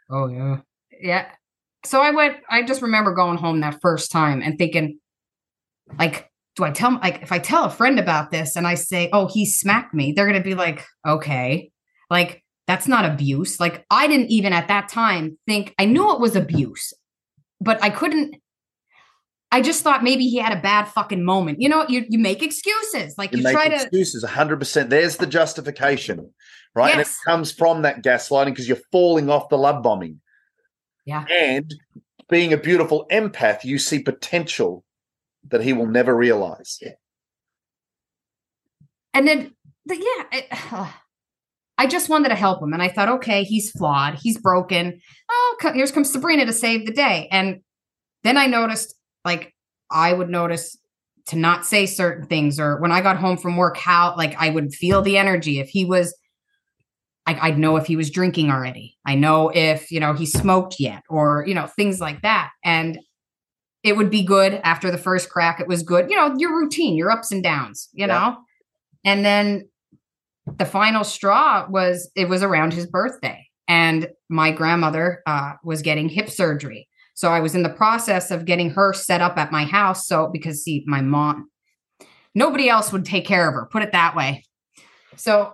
[0.09, 0.57] Oh yeah.
[0.99, 1.27] Yeah.
[1.85, 2.37] So I went.
[2.49, 4.99] I just remember going home that first time and thinking,
[5.97, 9.09] like, do I tell like if I tell a friend about this and I say,
[9.13, 11.71] oh, he smacked me, they're gonna be like, okay,
[12.09, 13.59] like that's not abuse.
[13.59, 16.93] Like I didn't even at that time think I knew it was abuse,
[17.59, 18.35] but I couldn't.
[19.51, 21.59] I just thought maybe he had a bad fucking moment.
[21.59, 23.17] You know, you you make excuses.
[23.17, 24.23] Like you, you try to make excuses.
[24.23, 24.89] hundred percent.
[24.89, 26.31] There's the justification,
[26.75, 26.89] right?
[26.89, 26.95] Yes.
[26.95, 30.21] And it comes from that gaslighting because you're falling off the love bombing.
[31.05, 31.25] Yeah.
[31.31, 31.73] And
[32.29, 34.85] being a beautiful empath, you see potential
[35.47, 36.77] that he will never realize.
[36.81, 36.91] Yeah.
[39.13, 40.91] And then, the, yeah, it, uh,
[41.77, 42.73] I just wanted to help him.
[42.73, 44.19] And I thought, okay, he's flawed.
[44.21, 44.99] He's broken.
[45.29, 47.29] Oh, here's comes Sabrina to save the day.
[47.31, 47.61] And
[48.23, 49.53] then I noticed, like,
[49.91, 50.77] I would notice
[51.27, 54.49] to not say certain things, or when I got home from work, how, like, I
[54.49, 55.59] would feel the energy.
[55.59, 56.15] If he was,
[57.25, 58.97] I, I'd know if he was drinking already.
[59.05, 62.49] I know if, you know, he smoked yet, or, you know, things like that.
[62.63, 62.99] And
[63.83, 65.59] it would be good after the first crack.
[65.59, 66.09] It was good.
[66.09, 68.13] You know, your routine, your ups and downs, you yeah.
[68.13, 68.37] know?
[69.05, 69.69] And then
[70.57, 76.09] the final straw was it was around his birthday and my grandmother uh, was getting
[76.09, 76.88] hip surgery
[77.19, 80.29] so i was in the process of getting her set up at my house so
[80.31, 81.49] because see my mom
[82.33, 84.45] nobody else would take care of her put it that way.
[85.17, 85.53] So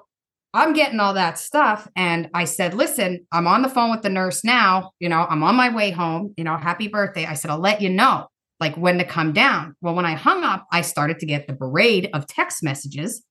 [0.53, 4.09] i'm getting all that stuff and i said listen i'm on the phone with the
[4.09, 7.25] nurse now you know i'm on my way home you know happy birthday.
[7.25, 8.27] I said i'll let you know
[8.59, 9.75] like when to come down.
[9.81, 13.23] Well when i hung up i started to get the parade of text messages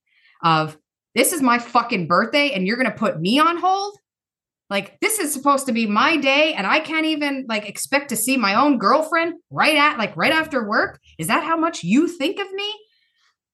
[0.42, 0.76] of
[1.14, 3.96] this is my fucking birthday and you're going to put me on hold?
[4.70, 8.16] Like this is supposed to be my day and I can't even like expect to
[8.16, 11.00] see my own girlfriend right at like right after work?
[11.18, 12.72] Is that how much you think of me?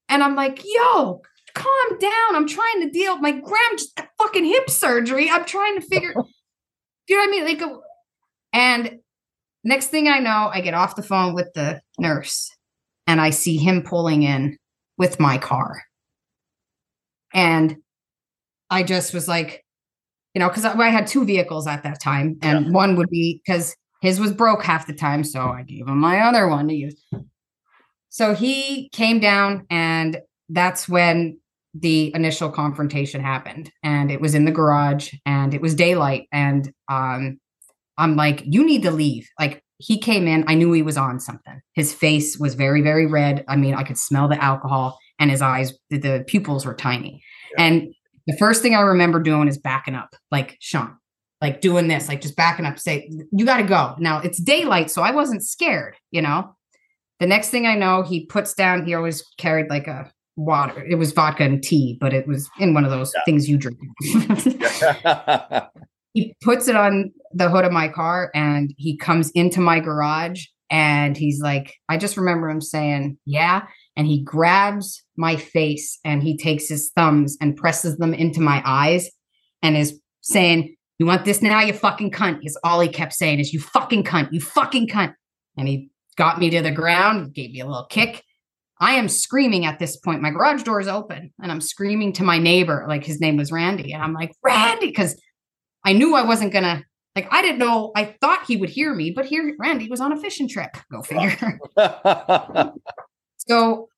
[0.09, 1.21] And I'm like, "Yo,
[1.55, 2.37] calm down.
[2.37, 5.31] I'm trying to deal my gram just fucking hip surgery.
[5.31, 6.15] I'm trying to figure
[7.09, 7.45] you know what I mean?
[7.45, 7.81] Like
[8.53, 9.01] and
[9.65, 12.51] next thing I know, I get off the phone with the nurse
[13.07, 14.57] and I see him pulling in
[14.97, 15.83] with my car.
[17.33, 17.77] And
[18.69, 19.65] I just was like,
[20.35, 22.73] you know, because I, I, had two vehicles at that time, and yeah.
[22.73, 26.21] one would be because his was broke half the time, so I gave him my
[26.21, 27.03] other one to use.
[28.09, 31.39] So he came down, and that's when
[31.75, 36.73] the initial confrontation happened, and it was in the garage, and it was daylight, and
[36.89, 37.39] um,
[37.99, 39.29] I'm like, you need to leave.
[39.39, 41.61] Like he came in, I knew he was on something.
[41.75, 43.45] His face was very, very red.
[43.49, 47.23] I mean, I could smell the alcohol and his eyes, the, the pupils were tiny.
[47.57, 47.65] Yeah.
[47.65, 47.95] And
[48.31, 50.97] the first thing I remember doing is backing up, like Sean,
[51.41, 53.97] like doing this, like just backing up, say, you got to go.
[53.99, 56.55] Now it's daylight, so I wasn't scared, you know?
[57.19, 60.85] The next thing I know, he puts down, he always carried like a water.
[60.89, 63.23] It was vodka and tea, but it was in one of those yeah.
[63.25, 63.79] things you drink.
[66.15, 70.47] he puts it on the hood of my car and he comes into my garage
[70.71, 73.67] and he's like, I just remember him saying, Yeah
[73.97, 78.63] and he grabs my face and he takes his thumbs and presses them into my
[78.65, 79.11] eyes
[79.63, 82.41] and is saying, You want this now, you fucking cunt?
[82.43, 85.15] Is all he kept saying is, You fucking cunt, you fucking cunt.
[85.57, 88.23] And he got me to the ground, gave me a little kick.
[88.81, 90.23] I am screaming at this point.
[90.23, 93.53] My garage door is open and I'm screaming to my neighbor, like his name was
[93.53, 93.93] Randy.
[93.93, 95.21] And I'm like, Randy, because
[95.85, 96.83] I knew I wasn't going to,
[97.15, 100.13] like, I didn't know, I thought he would hear me, but here Randy was on
[100.13, 100.71] a fishing trip.
[100.91, 101.59] Go figure.
[103.51, 103.89] So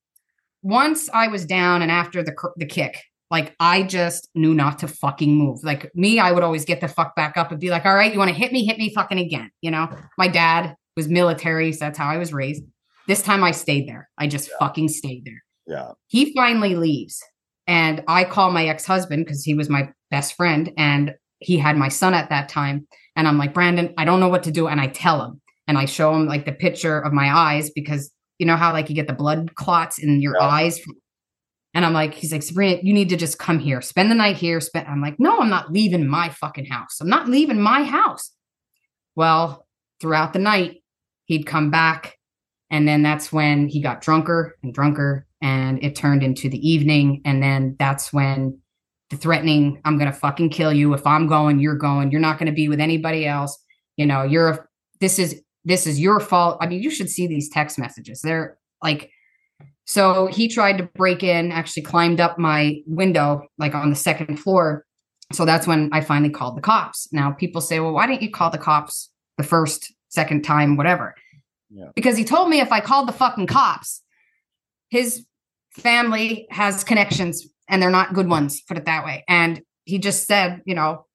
[0.63, 4.89] once I was down and after the the kick, like I just knew not to
[4.89, 5.63] fucking move.
[5.63, 8.11] Like me, I would always get the fuck back up and be like, all right,
[8.11, 9.51] you want to hit me, hit me fucking again.
[9.61, 12.65] You know, my dad was military, so that's how I was raised.
[13.09, 14.09] This time I stayed there.
[14.17, 14.57] I just yeah.
[14.59, 15.43] fucking stayed there.
[15.67, 15.93] Yeah.
[16.07, 17.23] He finally leaves.
[17.67, 21.89] And I call my ex-husband because he was my best friend and he had my
[21.89, 22.87] son at that time.
[23.17, 24.67] And I'm like, Brandon, I don't know what to do.
[24.67, 28.11] And I tell him and I show him like the picture of my eyes because
[28.43, 30.47] you know how like you get the blood clots in your yeah.
[30.47, 30.80] eyes
[31.74, 34.36] and I'm like, he's like, Sabrina, you need to just come here, spend the night
[34.36, 34.61] here.
[34.61, 34.86] Spend.
[34.88, 37.01] I'm like, no, I'm not leaving my fucking house.
[37.01, 38.30] I'm not leaving my house.
[39.16, 39.66] Well,
[40.01, 40.82] throughout the night,
[41.26, 42.18] he'd come back.
[42.70, 45.26] And then that's when he got drunker and drunker.
[45.40, 47.22] And it turned into the evening.
[47.24, 48.59] And then that's when
[49.11, 50.93] the threatening, I'm going to fucking kill you.
[50.95, 52.11] If I'm going, you're going.
[52.11, 53.59] You're not going to be with anybody else.
[53.97, 54.66] You know, you're, a,
[55.01, 56.59] this is, this is your fault.
[56.61, 58.21] I mean, you should see these text messages.
[58.21, 59.11] They're like,
[59.85, 64.39] so he tried to break in, actually climbed up my window, like on the second
[64.39, 64.85] floor.
[65.33, 67.09] So that's when I finally called the cops.
[67.13, 71.15] Now people say, well, why didn't you call the cops the first, second time, whatever?
[71.71, 71.89] Yeah.
[71.95, 74.03] Because he told me if I called the fucking cops,
[74.91, 75.25] his
[75.73, 79.25] family has connections and they're not good ones, put it that way.
[79.27, 81.07] And he just said, you know,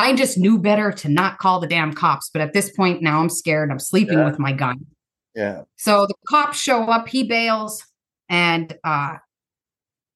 [0.00, 2.30] I just knew better to not call the damn cops.
[2.32, 3.70] But at this point now I'm scared.
[3.70, 4.24] I'm sleeping yeah.
[4.24, 4.86] with my gun.
[5.34, 5.62] Yeah.
[5.76, 7.84] So the cops show up, he bails,
[8.28, 9.16] and uh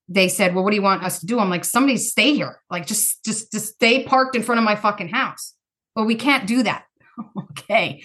[0.09, 1.39] they said, Well, what do you want us to do?
[1.39, 2.61] I'm like, somebody stay here.
[2.70, 5.55] Like just just just stay parked in front of my fucking house.
[5.97, 6.85] Well, we can't do that.
[7.51, 8.03] okay.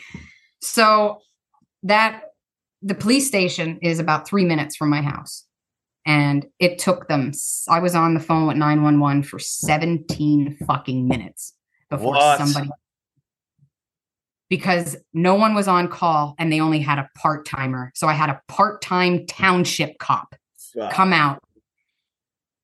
[0.61, 1.21] So
[1.84, 2.23] that
[2.82, 5.45] the police station is about three minutes from my house.
[6.05, 7.34] And it took them,
[7.67, 11.53] I was on the phone with 911 for 17 fucking minutes
[11.90, 12.38] before what?
[12.38, 12.70] somebody
[14.50, 17.92] because no one was on call and they only had a part timer.
[17.96, 20.36] So I had a part time township cop
[20.76, 20.90] wow.
[20.92, 21.42] come out.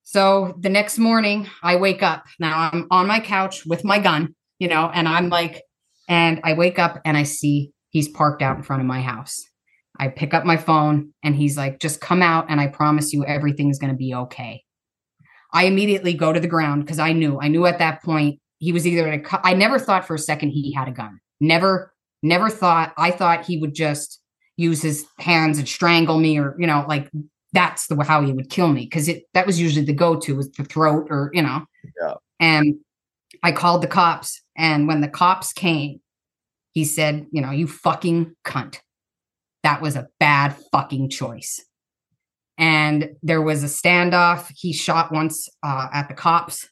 [0.03, 2.25] So the next morning, I wake up.
[2.39, 5.63] Now I'm on my couch with my gun, you know, and I'm like,
[6.07, 9.43] and I wake up and I see he's parked out in front of my house.
[9.97, 13.25] I pick up my phone and he's like, just come out and I promise you
[13.25, 14.63] everything's going to be okay.
[15.53, 18.71] I immediately go to the ground because I knew, I knew at that point he
[18.71, 21.19] was either, a, I never thought for a second he had a gun.
[21.39, 21.93] Never,
[22.23, 22.93] never thought.
[22.97, 24.21] I thought he would just
[24.57, 27.09] use his hands and strangle me, or you know, like
[27.53, 30.51] that's the how he would kill me because it that was usually the go-to was
[30.51, 31.65] the throat or you know.
[32.01, 32.13] Yeah.
[32.39, 32.75] And
[33.43, 35.99] I called the cops, and when the cops came,
[36.71, 38.79] he said, "You know, you fucking cunt.
[39.63, 41.63] That was a bad fucking choice."
[42.57, 44.49] And there was a standoff.
[44.55, 46.69] He shot once uh, at the cops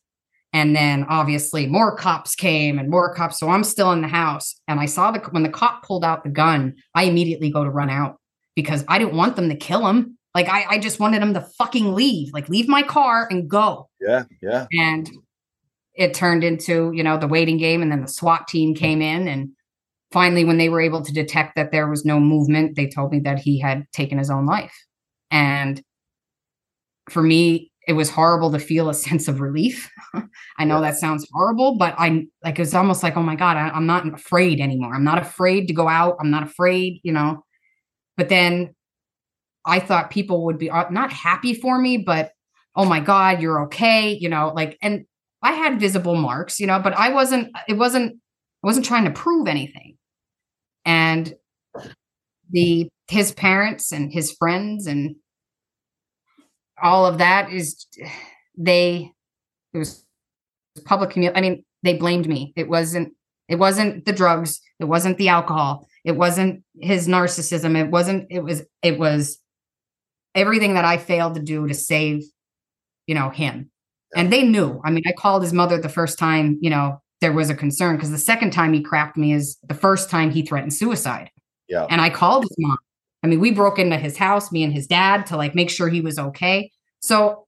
[0.53, 3.39] and then obviously more cops came and more cops.
[3.39, 4.55] So I'm still in the house.
[4.67, 7.69] And I saw the when the cop pulled out the gun, I immediately go to
[7.69, 8.19] run out
[8.55, 10.17] because I didn't want them to kill him.
[10.35, 13.89] Like I, I just wanted him to fucking leave, like leave my car and go.
[13.99, 14.67] Yeah, yeah.
[14.71, 15.09] And
[15.95, 17.81] it turned into, you know, the waiting game.
[17.81, 19.27] And then the SWAT team came in.
[19.27, 19.51] And
[20.11, 23.19] finally, when they were able to detect that there was no movement, they told me
[23.21, 24.73] that he had taken his own life.
[25.29, 25.81] And
[27.09, 29.91] for me, it was horrible to feel a sense of relief.
[30.57, 33.57] I know that sounds horrible, but I like it was almost like, oh my God,
[33.57, 34.93] I, am not afraid anymore.
[34.93, 36.17] I'm not afraid to go out.
[36.19, 37.43] I'm not afraid, you know.
[38.17, 38.75] But then
[39.65, 42.31] I thought people would be uh, not happy for me, but
[42.75, 45.05] oh my God, you're okay, you know, like, and
[45.41, 48.13] I had visible marks, you know, but I wasn't, it wasn't,
[48.63, 49.97] I wasn't trying to prove anything.
[50.85, 51.33] And
[52.49, 55.15] the, his parents and his friends and
[56.83, 57.87] all of that is
[58.57, 59.11] they
[59.73, 60.05] it was
[60.85, 61.37] public community.
[61.37, 62.53] I mean, they blamed me.
[62.55, 63.13] It wasn't
[63.47, 68.43] it wasn't the drugs, it wasn't the alcohol, it wasn't his narcissism, it wasn't it
[68.43, 69.39] was it was
[70.35, 72.23] everything that I failed to do to save,
[73.07, 73.69] you know, him.
[74.15, 74.79] And they knew.
[74.85, 77.95] I mean, I called his mother the first time, you know, there was a concern
[77.95, 81.31] because the second time he cracked me is the first time he threatened suicide.
[81.67, 81.87] Yeah.
[81.89, 82.77] And I called his mom
[83.23, 85.87] I mean, we broke into his house, me and his dad, to like make sure
[85.87, 86.71] he was okay.
[86.99, 87.45] So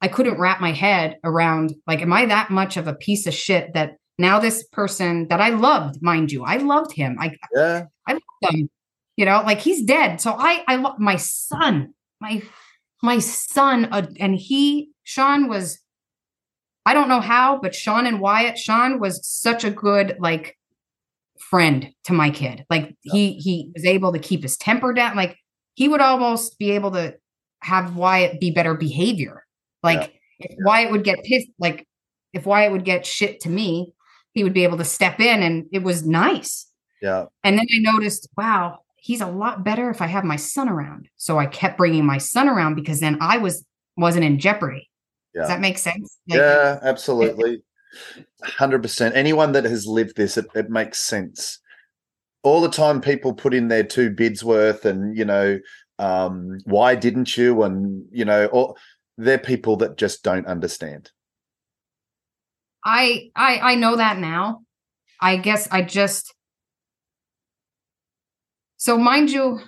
[0.00, 3.34] I couldn't wrap my head around like, am I that much of a piece of
[3.34, 7.16] shit that now this person that I loved, mind you, I loved him.
[7.18, 7.84] I yeah.
[8.06, 8.70] I loved him.
[9.16, 10.20] You know, like he's dead.
[10.20, 12.42] So I I love my son, my
[13.02, 15.78] my son, uh, and he Sean was.
[16.86, 20.56] I don't know how, but Sean and Wyatt, Sean was such a good like
[21.40, 22.64] friend to my kid.
[22.70, 25.16] Like he he was able to keep his temper down.
[25.16, 25.36] Like
[25.74, 27.14] he would almost be able to
[27.62, 29.44] have Wyatt be better behavior.
[29.82, 30.46] Like yeah.
[30.50, 31.86] if Wyatt would get pissed, like
[32.32, 33.92] if Wyatt would get shit to me,
[34.32, 36.66] he would be able to step in and it was nice.
[37.02, 37.26] Yeah.
[37.44, 41.08] And then I noticed, wow, he's a lot better if I have my son around.
[41.16, 43.64] So I kept bringing my son around because then I was
[43.96, 44.88] wasn't in jeopardy.
[45.34, 45.42] Yeah.
[45.42, 46.18] Does that make sense?
[46.28, 47.62] Like, yeah, absolutely.
[48.44, 49.12] 100%.
[49.14, 51.58] Anyone that has lived this, it, it makes sense.
[52.42, 55.58] All the time, people put in their two bids worth and, you know,
[55.98, 57.62] um, why didn't you?
[57.62, 58.74] And, you know, or
[59.18, 61.10] they're people that just don't understand.
[62.84, 64.62] I I I know that now.
[65.20, 66.34] I guess I just
[68.78, 69.60] so mind you,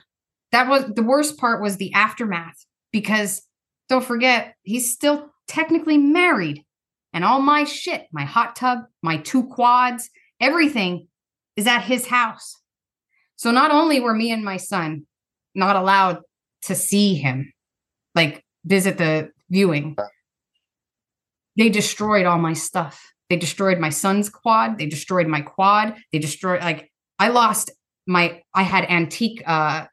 [0.52, 3.42] that was the worst part was the aftermath because
[3.90, 6.64] don't forget he's still technically married
[7.12, 10.10] and all my shit, my hot tub, my two quads,
[10.40, 11.08] everything
[11.56, 12.56] is at his house.
[13.36, 15.06] So not only were me and my son
[15.54, 16.20] not allowed
[16.62, 17.52] to see him,
[18.14, 19.96] like visit the viewing,
[21.56, 23.12] they destroyed all my stuff.
[23.28, 24.78] They destroyed my son's quad.
[24.78, 25.96] They destroyed my quad.
[26.12, 27.70] They destroyed like I lost
[28.06, 29.86] my I had antique uh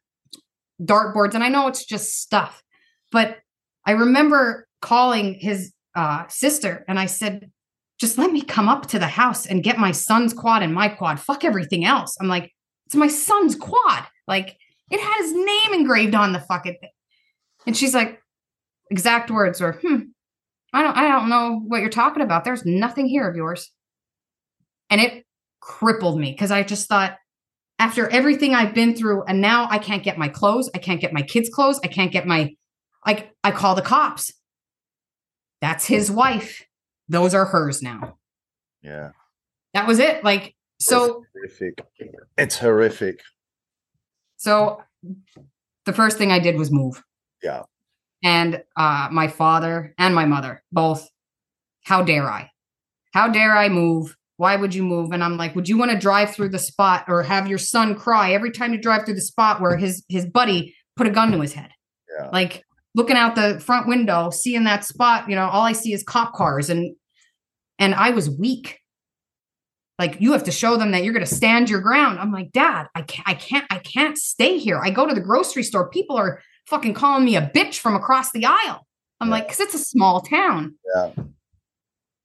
[0.82, 2.64] dartboards and I know it's just stuff.
[3.12, 3.38] But
[3.86, 7.52] I remember calling his uh sister and I said
[8.00, 10.88] just let me come up to the house and get my son's quad and my
[10.88, 11.20] quad.
[11.20, 12.16] Fuck everything else.
[12.22, 12.52] I'm like
[12.86, 14.06] it's my son's quad.
[14.28, 14.58] Like
[14.90, 16.90] it had his name engraved on the fucking thing.
[17.68, 18.22] And she's like
[18.90, 20.00] exact words were, "Hmm,
[20.74, 22.44] I don't I don't know what you're talking about.
[22.44, 23.72] There's nothing here of yours.
[24.90, 25.26] And it
[25.60, 27.18] crippled me because I just thought
[27.78, 31.14] after everything I've been through and now I can't get my clothes, I can't get
[31.14, 32.56] my kids' clothes, I can't get my
[33.06, 34.32] like I call the cops.
[35.62, 36.66] That's his wife.
[37.08, 38.18] Those are hers now.
[38.82, 39.12] Yeah.
[39.74, 40.24] That was it.
[40.24, 41.86] Like so it's horrific.
[42.38, 43.22] It's horrific.
[44.38, 44.82] So
[45.86, 47.04] the first thing I did was move.
[47.44, 47.64] Yeah
[48.24, 51.10] and uh, my father and my mother both
[51.86, 52.50] how dare i
[53.14, 55.98] how dare i move why would you move and i'm like would you want to
[55.98, 59.22] drive through the spot or have your son cry every time you drive through the
[59.22, 61.70] spot where his his buddy put a gun to his head
[62.18, 62.30] yeah.
[62.32, 62.64] like
[62.96, 66.34] looking out the front window seeing that spot you know all i see is cop
[66.34, 66.96] cars and
[67.78, 68.80] and i was weak
[69.98, 72.52] like you have to show them that you're going to stand your ground i'm like
[72.52, 75.90] dad i can't i can't i can't stay here i go to the grocery store
[75.90, 78.86] people are fucking calling me a bitch from across the aisle.
[79.20, 79.34] I'm yeah.
[79.34, 80.76] like, because it's a small town.
[80.96, 81.12] Yeah.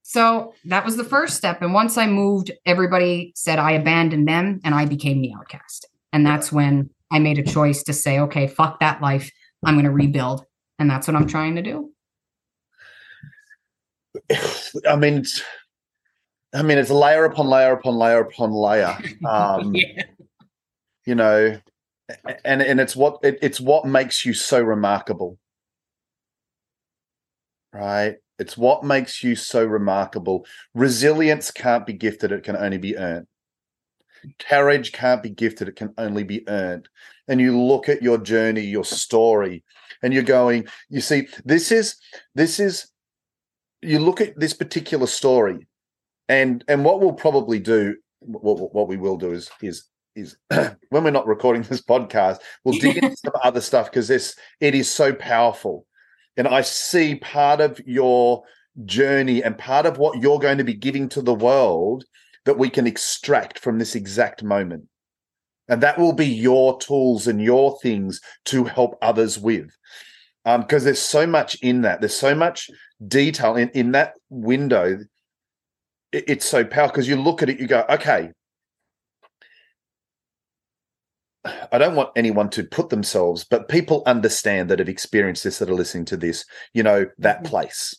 [0.03, 1.63] So that was the first step.
[1.63, 5.87] And once I moved, everybody said I abandoned them and I became the outcast.
[6.13, 9.31] And that's when I made a choice to say, okay, fuck that life.
[9.65, 10.45] I'm going to rebuild.
[10.79, 11.91] And that's what I'm trying to do.
[14.87, 15.41] I mean, it's,
[16.53, 18.97] I mean, it's layer upon layer upon layer upon layer.
[19.25, 20.03] Um, yeah.
[21.05, 21.59] You know,
[22.43, 25.37] and and it's what it, it's what makes you so remarkable
[27.73, 32.97] right it's what makes you so remarkable resilience can't be gifted it can only be
[32.97, 33.27] earned
[34.39, 36.87] courage can't be gifted it can only be earned
[37.27, 39.63] and you look at your journey your story
[40.03, 41.95] and you're going you see this is
[42.35, 42.89] this is
[43.81, 45.67] you look at this particular story
[46.29, 51.03] and and what we'll probably do what, what we will do is is is when
[51.03, 54.89] we're not recording this podcast, we'll dig into some other stuff because this it is
[54.89, 55.85] so powerful.
[56.37, 58.43] And I see part of your
[58.85, 62.03] journey and part of what you're going to be giving to the world
[62.45, 64.85] that we can extract from this exact moment.
[65.67, 69.75] And that will be your tools and your things to help others with.
[70.43, 72.01] Because um, there's so much in that.
[72.01, 72.69] There's so much
[73.07, 74.99] detail in, in that window.
[76.11, 78.29] It, it's so powerful because you look at it, you go, okay,
[81.71, 85.69] I don't want anyone to put themselves, but people understand that have experienced this that
[85.69, 87.47] are listening to this, you know, that mm-hmm.
[87.47, 87.95] place.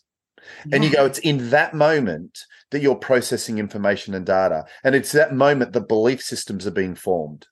[0.73, 2.39] And you go, it's in that moment
[2.71, 4.65] that you're processing information and data.
[4.85, 7.47] And it's that moment the belief systems are being formed.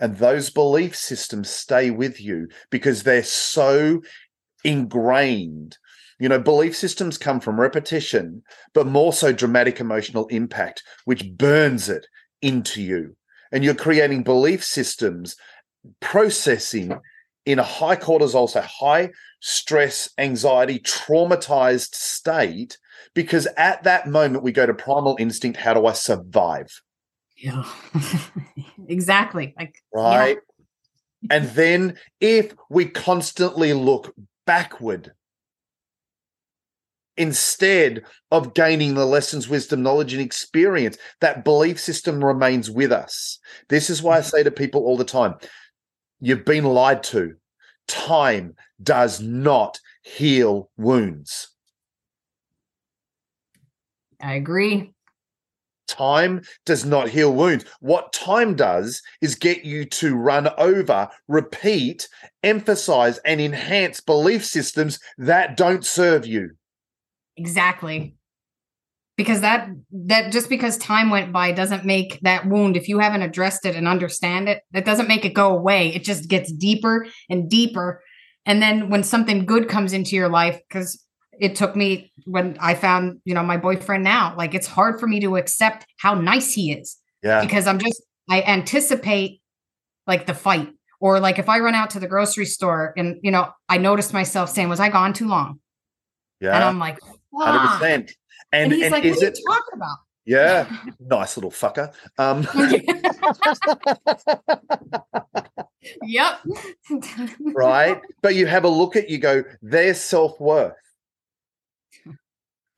[0.00, 4.02] And those belief systems stay with you because they're so
[4.64, 5.76] ingrained.
[6.18, 8.42] You know, belief systems come from repetition,
[8.74, 12.06] but more so dramatic emotional impact, which burns it
[12.42, 13.16] into you
[13.52, 15.36] and you're creating belief systems
[16.00, 16.98] processing
[17.46, 22.76] in a high cortisol, so high stress, anxiety, traumatized state,
[23.14, 26.68] because at that moment we go to primal instinct how do I survive?
[27.40, 27.64] Yeah,
[28.88, 29.54] exactly.
[29.58, 30.38] Like, right.
[31.22, 31.36] Yeah.
[31.36, 34.14] and then if we constantly look
[34.46, 35.12] backward
[37.20, 40.96] instead of gaining the lessons, wisdom, knowledge, and experience.
[41.20, 43.38] That belief system remains with us.
[43.68, 44.28] This is why I mm-hmm.
[44.28, 45.34] say to people all the time
[46.18, 47.34] you've been lied to.
[47.86, 51.48] Time does not heal wounds.
[54.22, 54.92] I agree.
[55.90, 57.64] Time does not heal wounds.
[57.80, 62.08] What time does is get you to run over, repeat,
[62.42, 66.50] emphasize, and enhance belief systems that don't serve you.
[67.36, 68.14] Exactly.
[69.16, 69.68] Because that
[70.06, 73.76] that just because time went by doesn't make that wound if you haven't addressed it
[73.76, 75.94] and understand it, that doesn't make it go away.
[75.94, 78.02] It just gets deeper and deeper.
[78.46, 81.04] And then when something good comes into your life, because
[81.40, 85.06] it took me when I found, you know, my boyfriend now, like it's hard for
[85.06, 86.98] me to accept how nice he is.
[87.22, 87.40] Yeah.
[87.40, 89.40] Because I'm just I anticipate
[90.06, 90.68] like the fight.
[91.00, 94.12] Or like if I run out to the grocery store and you know, I noticed
[94.12, 95.60] myself saying, Was I gone too long?
[96.40, 96.54] Yeah.
[96.54, 96.98] And I'm like,
[97.34, 98.12] hundred percent.
[98.52, 101.92] And, and he's and like, "What are you talking about?" Yeah, nice little fucker.
[102.18, 102.46] Um.
[106.02, 106.40] yep.
[107.54, 110.74] right, but you have a look at you go their self worth.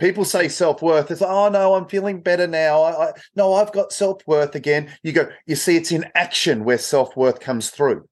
[0.03, 1.13] People say self worth.
[1.13, 2.83] It's like, oh no, I'm feeling better now.
[2.83, 4.91] I, I no, I've got self worth again.
[5.05, 8.09] You go, you see, it's in action where self worth comes through.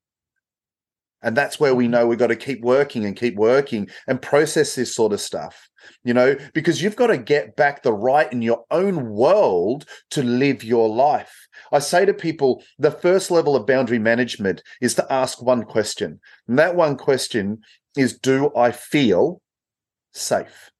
[1.21, 1.91] And that's where we mm-hmm.
[1.91, 5.69] know we've got to keep working and keep working and process this sort of stuff,
[6.05, 10.23] you know, because you've got to get back the right in your own world to
[10.23, 11.49] live your life.
[11.73, 16.21] I say to people, the first level of boundary management is to ask one question.
[16.47, 17.63] And that one question
[17.97, 19.43] is Do I feel
[20.13, 20.71] safe?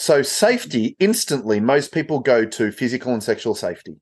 [0.00, 3.96] So, safety instantly, most people go to physical and sexual safety,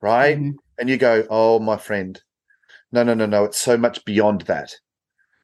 [0.00, 0.38] right?
[0.38, 0.56] Mm-hmm.
[0.78, 2.22] And you go, Oh, my friend,
[2.92, 3.42] no, no, no, no.
[3.42, 4.72] It's so much beyond that.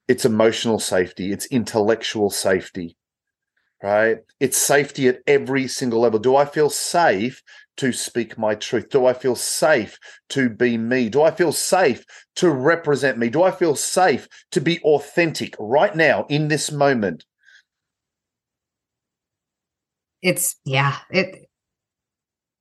[0.06, 2.96] It's emotional safety, it's intellectual safety,
[3.82, 4.18] right?
[4.38, 6.20] It's safety at every single level.
[6.20, 7.42] Do I feel safe
[7.78, 8.90] to speak my truth?
[8.90, 11.08] Do I feel safe to be me?
[11.08, 12.04] Do I feel safe
[12.36, 13.30] to represent me?
[13.30, 17.24] Do I feel safe to be authentic right now in this moment?
[20.22, 21.48] It's yeah, it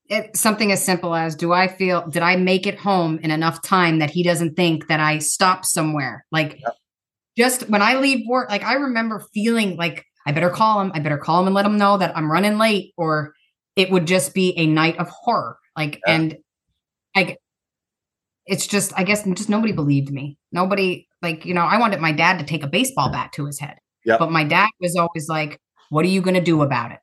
[0.09, 3.61] it, something as simple as do I feel did I make it home in enough
[3.61, 6.25] time that he doesn't think that I stopped somewhere?
[6.31, 6.75] Like yep.
[7.37, 10.99] just when I leave work, like I remember feeling like I better call him, I
[10.99, 13.33] better call him and let him know that I'm running late, or
[13.75, 15.57] it would just be a night of horror.
[15.75, 16.37] Like and
[17.15, 17.37] I
[18.45, 20.37] it's just I guess just nobody believed me.
[20.51, 23.59] Nobody like, you know, I wanted my dad to take a baseball bat to his
[23.59, 23.75] head.
[24.05, 24.19] Yep.
[24.19, 26.99] But my dad was always like, What are you gonna do about it?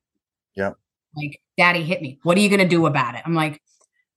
[1.17, 2.19] Like, daddy hit me.
[2.23, 3.23] What are you going to do about it?
[3.25, 3.61] I'm like,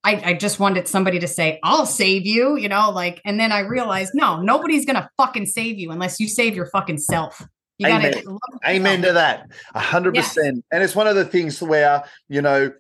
[0.04, 3.52] I, I just wanted somebody to say, I'll save you, you know, like, and then
[3.52, 7.46] I realized, no, nobody's going to fucking save you unless you save your fucking self.
[7.78, 8.14] You Amen.
[8.66, 9.52] Amen to that.
[9.76, 10.66] A hundred percent.
[10.72, 12.72] And it's one of the things where, you know,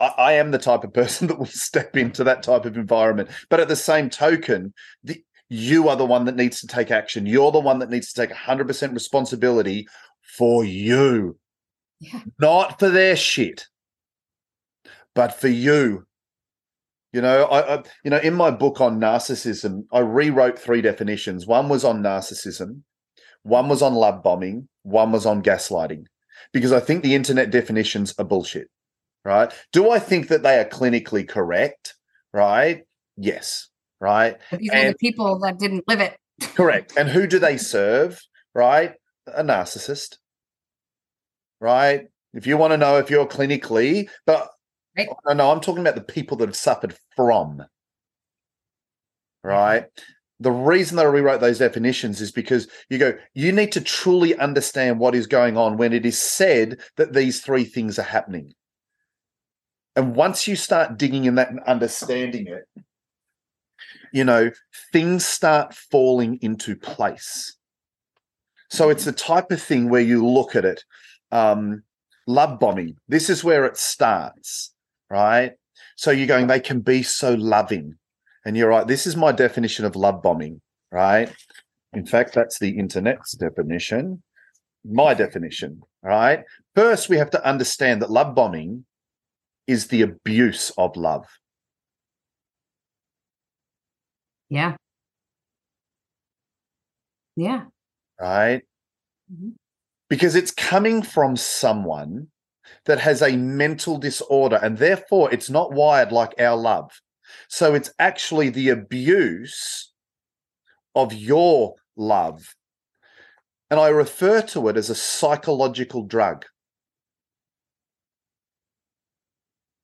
[0.00, 3.30] I, I, am the type of person that will step into that type of environment.
[3.48, 7.26] But at the same token, the, you are the one that needs to take action.
[7.26, 9.86] You're the one that needs to take 100% responsibility
[10.36, 11.38] for you.
[12.00, 12.20] Yeah.
[12.38, 13.66] Not for their shit,
[15.14, 16.06] but for you.
[17.12, 21.46] You know, I, I, you know, in my book on narcissism, I rewrote three definitions.
[21.46, 22.82] One was on narcissism,
[23.42, 26.04] one was on love bombing, one was on gaslighting,
[26.52, 28.68] because I think the internet definitions are bullshit.
[29.24, 29.52] Right?
[29.72, 31.94] Do I think that they are clinically correct?
[32.32, 32.82] Right?
[33.16, 33.68] Yes.
[34.00, 34.36] Right.
[34.50, 36.16] But these and, are the people that didn't live it.
[36.54, 36.92] correct.
[36.96, 38.20] And who do they serve?
[38.54, 38.94] Right?
[39.34, 40.18] A narcissist
[41.60, 42.08] right?
[42.34, 44.50] If you want to know if you're clinically, but
[44.96, 45.08] right.
[45.26, 49.48] no, no, I'm talking about the people that have suffered from, mm-hmm.
[49.48, 49.86] right?
[50.38, 54.36] The reason that I rewrote those definitions is because you go, you need to truly
[54.36, 58.52] understand what is going on when it is said that these three things are happening.
[59.94, 62.68] And once you start digging in that and understanding it,
[64.12, 64.50] you know,
[64.92, 67.56] things start falling into place.
[68.68, 69.10] So it's mm-hmm.
[69.12, 70.84] the type of thing where you look at it
[71.32, 71.82] um,
[72.26, 72.96] love bombing.
[73.08, 74.72] This is where it starts,
[75.10, 75.52] right?
[75.96, 77.94] So you're going, they can be so loving.
[78.44, 80.60] And you're right, this is my definition of love bombing,
[80.92, 81.32] right?
[81.92, 84.22] In fact, that's the internet's definition,
[84.84, 86.44] my definition, right?
[86.74, 88.84] First, we have to understand that love bombing
[89.66, 91.26] is the abuse of love.
[94.48, 94.76] Yeah.
[97.34, 97.64] Yeah.
[98.20, 98.62] Right.
[99.32, 99.50] Mm-hmm
[100.08, 102.28] because it's coming from someone
[102.84, 106.90] that has a mental disorder and therefore it's not wired like our love.
[107.48, 109.92] So it's actually the abuse
[110.94, 112.54] of your love.
[113.70, 116.44] And I refer to it as a psychological drug.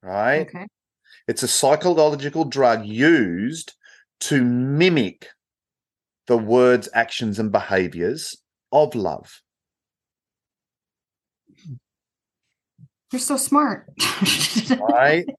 [0.03, 0.49] Right?
[0.49, 0.67] Okay.
[1.29, 3.75] It's a psychological drug used
[4.21, 5.29] to mimic
[6.27, 8.37] the words, actions, and behaviors
[8.71, 9.42] of love.
[13.13, 13.89] You're so smart.
[14.81, 15.27] right?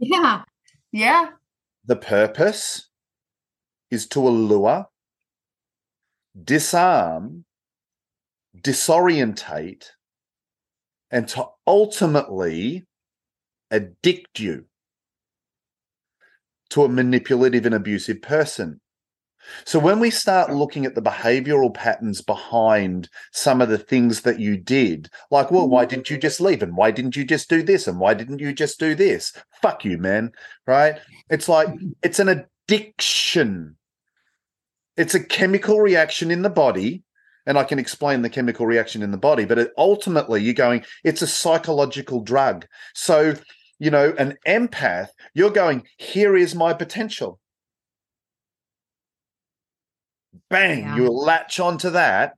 [0.00, 0.42] Yeah.
[0.90, 1.28] Yeah.
[1.84, 2.88] The purpose
[3.88, 4.86] is to allure,
[6.42, 7.44] disarm,
[8.60, 9.84] disorientate,
[11.12, 12.84] and to ultimately
[13.70, 14.66] addict you
[16.70, 18.80] to a manipulative and abusive person.
[19.64, 24.40] So when we start looking at the behavioral patterns behind some of the things that
[24.40, 26.62] you did, like, well, why didn't you just leave?
[26.62, 27.86] And why didn't you just do this?
[27.86, 29.32] And why didn't you just do this?
[29.62, 30.32] Fuck you, man.
[30.66, 30.98] Right?
[31.30, 31.90] It's like, mm-hmm.
[32.02, 33.76] it's an addiction.
[34.96, 37.02] It's a chemical reaction in the body.
[37.48, 40.84] And I can explain the chemical reaction in the body, but it, ultimately you're going,
[41.04, 42.66] it's a psychological drug.
[42.92, 43.34] So,
[43.78, 47.38] you know, an empath, you're going, here is my potential
[50.50, 50.96] bang, yeah.
[50.96, 52.34] you latch onto that.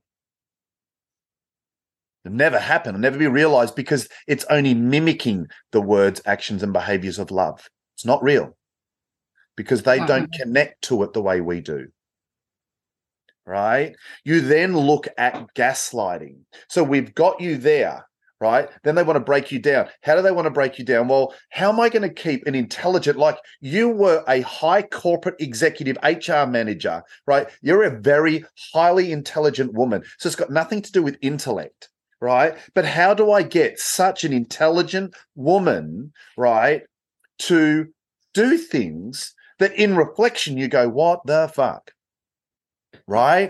[2.25, 2.89] It'll never happen.
[2.89, 7.69] It'll never be realized because it's only mimicking the words, actions, and behaviors of love.
[7.95, 8.55] It's not real
[9.55, 10.41] because they don't mm-hmm.
[10.41, 11.87] connect to it the way we do.
[13.45, 13.95] Right?
[14.23, 16.41] You then look at gaslighting.
[16.67, 18.05] So we've got you there
[18.39, 18.69] right?
[18.83, 19.89] Then they want to break you down.
[20.01, 21.07] How do they want to break you down?
[21.07, 25.35] Well, how am I going to keep an intelligent, like you were a high corporate
[25.39, 27.47] executive HR manager, right?
[27.61, 30.03] You're a very highly intelligent woman.
[30.17, 31.89] So it's got nothing to do with intellect,
[32.21, 32.55] right?
[32.73, 36.83] But how do I get such an intelligent woman, right,
[37.39, 37.87] to
[38.33, 41.91] do things that in reflection you go, what the fuck?
[43.07, 43.49] Right?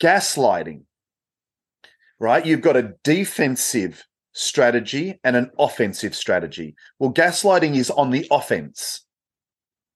[0.00, 0.82] Gaslighting
[2.20, 2.44] right?
[2.44, 6.74] You've got a defensive strategy and an offensive strategy.
[6.98, 9.04] Well, gaslighting is on the offense.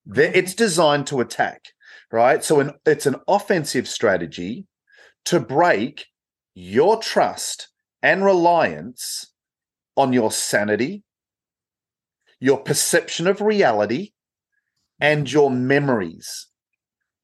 [0.08, 0.32] Mm-hmm.
[0.34, 1.66] It's designed to attack,
[2.10, 2.42] right?
[2.42, 4.66] So an, it's an offensive strategy
[5.26, 6.06] to break
[6.54, 7.68] your trust
[8.02, 9.32] and reliance
[9.96, 11.04] on your sanity,
[12.40, 14.10] your perception of reality,
[15.00, 16.48] and your memories.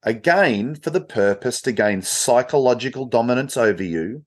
[0.03, 4.23] Again, for the purpose to gain psychological dominance over you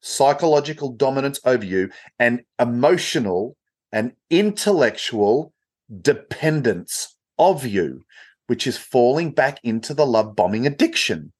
[0.00, 3.56] psychological dominance over you, and emotional
[3.92, 5.52] and intellectual
[6.00, 8.04] dependence of you,
[8.46, 11.32] which is falling back into the love bombing addiction.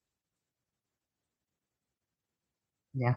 [2.95, 3.15] Yeah.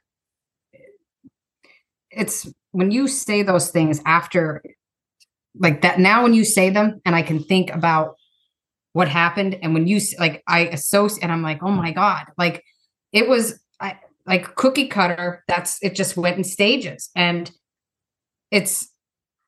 [2.11, 4.63] It's when you say those things after,
[5.59, 8.15] like that, now when you say them, and I can think about
[8.91, 12.63] what happened, and when you like, I associate, and I'm like, oh my God, like
[13.11, 13.59] it was,
[14.25, 17.09] like cookie cutter that's it just went in stages.
[17.15, 17.51] And
[18.51, 18.89] it's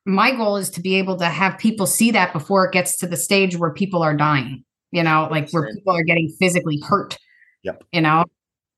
[0.04, 3.06] my goal is to be able to have people see that before it gets to
[3.06, 7.18] the stage where people are dying you know like where people are getting physically hurt
[7.62, 7.82] yep.
[7.92, 8.24] you know?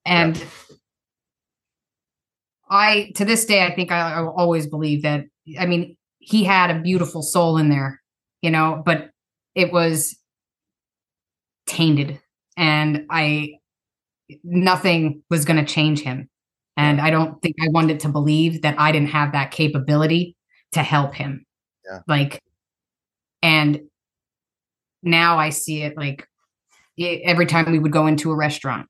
[0.07, 0.49] And yep.
[2.71, 5.25] i to this day i think I, I always believe that
[5.59, 8.01] i mean he had a beautiful soul in there
[8.41, 9.11] you know but
[9.55, 10.17] it was
[11.67, 12.21] tainted.
[12.57, 13.59] And i
[14.45, 16.29] nothing was going to change him.
[16.77, 20.37] And I don't think I wanted to believe that I didn't have that capability
[20.73, 21.45] to help him.
[21.91, 22.01] Yeah.
[22.07, 22.41] Like,
[23.43, 23.81] and
[25.03, 26.27] now I see it like
[26.99, 28.89] every time we would go into a restaurant,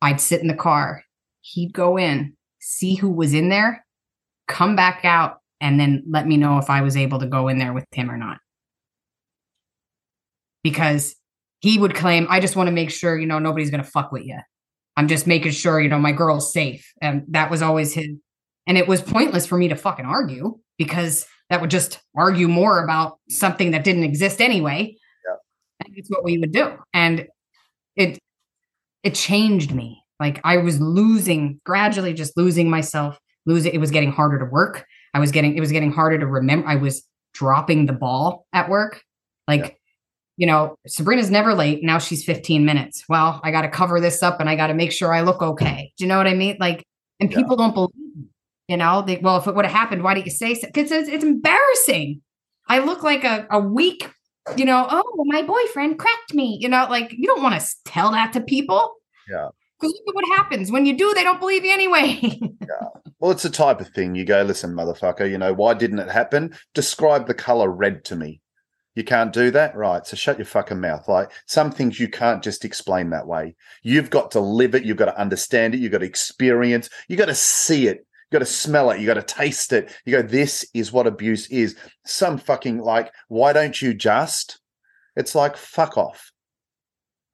[0.00, 1.04] I'd sit in the car,
[1.40, 3.84] he'd go in, see who was in there,
[4.48, 7.58] come back out, and then let me know if I was able to go in
[7.58, 8.38] there with him or not.
[10.62, 11.14] Because
[11.62, 14.10] he would claim, I just want to make sure, you know, nobody's going to fuck
[14.10, 14.38] with you.
[14.96, 16.92] I'm just making sure, you know, my girl's safe.
[17.00, 18.08] And that was always his.
[18.66, 22.82] And it was pointless for me to fucking argue because that would just argue more
[22.82, 24.96] about something that didn't exist anyway.
[25.26, 25.86] Yeah.
[25.86, 26.76] And it's what we would do.
[26.92, 27.28] And
[27.94, 28.18] it,
[29.04, 30.02] it changed me.
[30.18, 33.72] Like I was losing, gradually just losing myself, losing.
[33.72, 34.84] It was getting harder to work.
[35.14, 36.66] I was getting, it was getting harder to remember.
[36.66, 39.00] I was dropping the ball at work.
[39.46, 39.70] Like, yeah
[40.42, 41.84] you know, Sabrina's never late.
[41.84, 43.04] Now she's 15 minutes.
[43.08, 45.40] Well, I got to cover this up and I got to make sure I look
[45.40, 45.92] okay.
[45.96, 46.56] Do you know what I mean?
[46.58, 46.84] Like,
[47.20, 47.38] and yeah.
[47.38, 48.26] people don't believe,
[48.66, 50.66] you know, they, well, if it would have happened, why didn't you say so?
[50.66, 52.22] Because it's, it's embarrassing.
[52.66, 54.10] I look like a, a weak,
[54.56, 56.58] you know, oh, my boyfriend cracked me.
[56.60, 58.96] You know, like you don't want to tell that to people.
[59.30, 59.46] Yeah.
[59.78, 60.72] Because look at what happens.
[60.72, 62.18] When you do, they don't believe you anyway.
[62.20, 62.88] yeah.
[63.20, 66.10] Well, it's the type of thing you go, listen, motherfucker, you know, why didn't it
[66.10, 66.52] happen?
[66.74, 68.41] Describe the color red to me.
[68.94, 69.74] You can't do that?
[69.74, 70.06] Right.
[70.06, 71.08] So shut your fucking mouth.
[71.08, 73.54] Like some things you can't just explain that way.
[73.82, 74.84] You've got to live it.
[74.84, 75.78] You've got to understand it.
[75.78, 76.90] You've got to experience.
[77.08, 77.98] You've got to see it.
[77.98, 79.00] You've got to smell it.
[79.00, 79.94] You've got to taste it.
[80.04, 81.76] You go, this is what abuse is.
[82.04, 84.58] Some fucking like, why don't you just?
[85.16, 86.30] It's like, fuck off.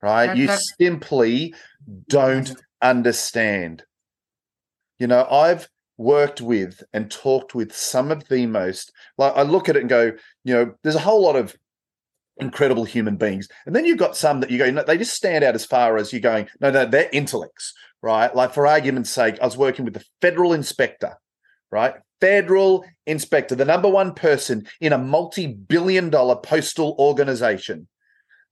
[0.00, 0.36] Right.
[0.36, 0.48] you
[0.78, 1.54] simply
[2.08, 3.82] don't understand.
[5.00, 5.68] You know, I've
[5.98, 9.90] worked with and talked with some of the most like I look at it and
[9.90, 10.12] go,
[10.44, 11.54] you know, there's a whole lot of
[12.38, 13.48] incredible human beings.
[13.66, 16.12] And then you've got some that you go, they just stand out as far as
[16.12, 18.34] you're going, no, no, they're intellects, right?
[18.34, 21.16] Like for argument's sake, I was working with the federal inspector,
[21.70, 21.94] right?
[22.20, 27.88] Federal inspector, the number one person in a multi-billion dollar postal organization.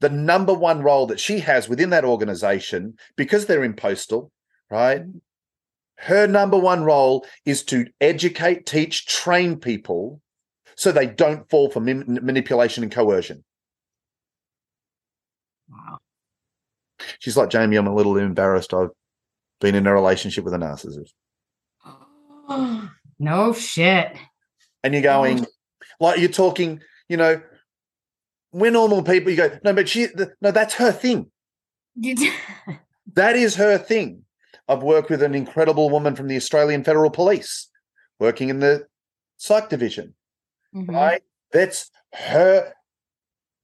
[0.01, 4.31] The number one role that she has within that organization, because they're in postal,
[4.71, 5.03] right?
[5.99, 10.21] Her number one role is to educate, teach, train people
[10.77, 13.43] so they don't fall for manipulation and coercion.
[15.71, 15.99] Wow.
[17.19, 18.75] She's like, Jamie, I'm a little embarrassed.
[18.75, 18.91] I've
[19.61, 21.13] been in a relationship with a narcissist.
[23.19, 24.17] no shit.
[24.85, 25.47] And you're going, oh.
[25.99, 27.41] like, you're talking, you know,
[28.53, 29.31] we're normal people.
[29.31, 30.09] You go, no, but she,
[30.43, 31.31] no, that's her thing.
[33.15, 34.26] that is her thing.
[34.69, 37.69] I've worked with an incredible woman from the Australian Federal Police
[38.19, 38.87] working in the
[39.37, 40.15] psych division.
[40.75, 40.95] Mm-hmm.
[40.95, 41.23] Right?
[41.53, 42.73] That's her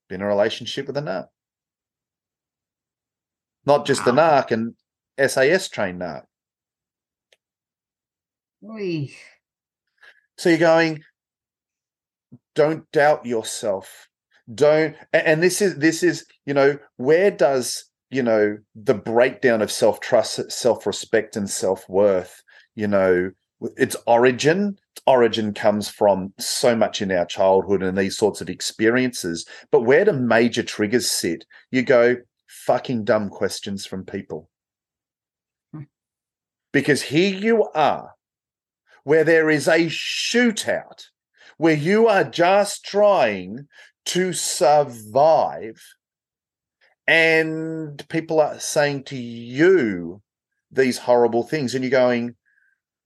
[0.08, 1.26] been in a relationship with a narc.
[3.64, 4.74] Not just the narc and
[5.18, 6.24] SAS trained narc.
[8.64, 9.10] Oy.
[10.36, 11.02] So you're going,
[12.54, 14.08] don't doubt yourself.
[14.52, 19.72] Don't and this is this is, you know, where does you know the breakdown of
[19.72, 22.42] self-trust self-respect and self-worth
[22.74, 23.30] you know
[23.76, 24.78] its origin.
[25.06, 29.46] Origin comes from so much in our childhood and these sorts of experiences.
[29.70, 31.44] But where do major triggers sit?
[31.70, 34.48] You go fucking dumb questions from people.
[35.72, 35.82] Hmm.
[36.72, 38.12] because here you are
[39.04, 41.06] where there is a shootout
[41.56, 43.68] where you are just trying
[44.04, 45.80] to survive
[47.06, 50.22] and people are saying to you
[50.70, 52.34] these horrible things and you're going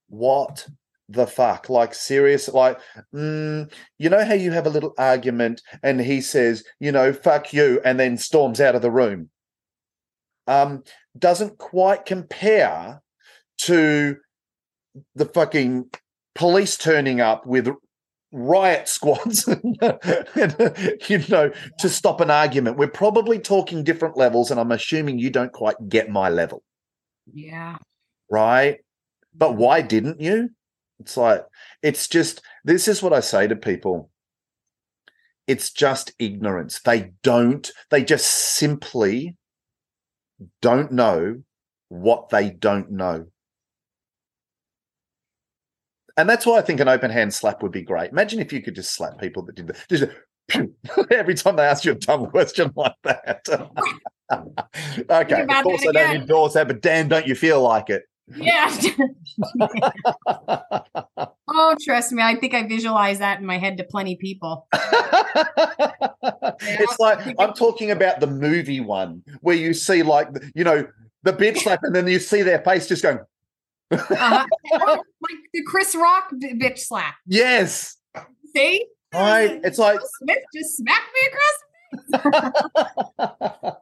[0.08, 0.66] what
[1.08, 1.68] the fuck?
[1.68, 2.78] Like serious like
[3.14, 7.52] mm, you know how you have a little argument and he says you know fuck
[7.52, 9.30] you and then storms out of the room?
[10.46, 10.82] Um
[11.18, 13.02] doesn't quite compare
[13.58, 14.16] to
[15.14, 15.90] the fucking
[16.34, 17.68] police turning up with
[18.32, 19.46] riot squads,
[21.08, 22.76] you know, to stop an argument.
[22.76, 26.62] We're probably talking different levels, and I'm assuming you don't quite get my level.
[27.32, 27.78] Yeah.
[28.30, 28.78] Right.
[29.34, 30.50] But why didn't you?
[30.98, 31.44] It's like,
[31.82, 34.10] it's just, this is what I say to people.
[35.46, 36.80] It's just ignorance.
[36.80, 39.36] They don't, they just simply
[40.62, 41.42] don't know
[41.88, 43.26] what they don't know.
[46.16, 48.10] And that's why I think an open hand slap would be great.
[48.10, 49.76] Imagine if you could just slap people that did that.
[49.88, 50.04] Just
[51.10, 53.46] every time they ask you a dumb question like that.
[55.10, 58.04] okay, of course I don't endorse that, but damn, don't you feel like it?
[58.34, 58.74] Yeah.
[61.48, 64.66] oh, trust me, I think I visualize that in my head to plenty people.
[66.62, 70.88] it's like I'm talking about the movie one where you see like you know
[71.22, 73.18] the bitch slap, and then you see their face just going
[73.90, 74.46] uh-huh.
[74.72, 77.14] like the Chris Rock bitch slap.
[77.26, 77.96] Yes.
[78.54, 78.84] See?
[79.12, 79.60] Right.
[79.64, 82.46] It's like Smith just smacked me across.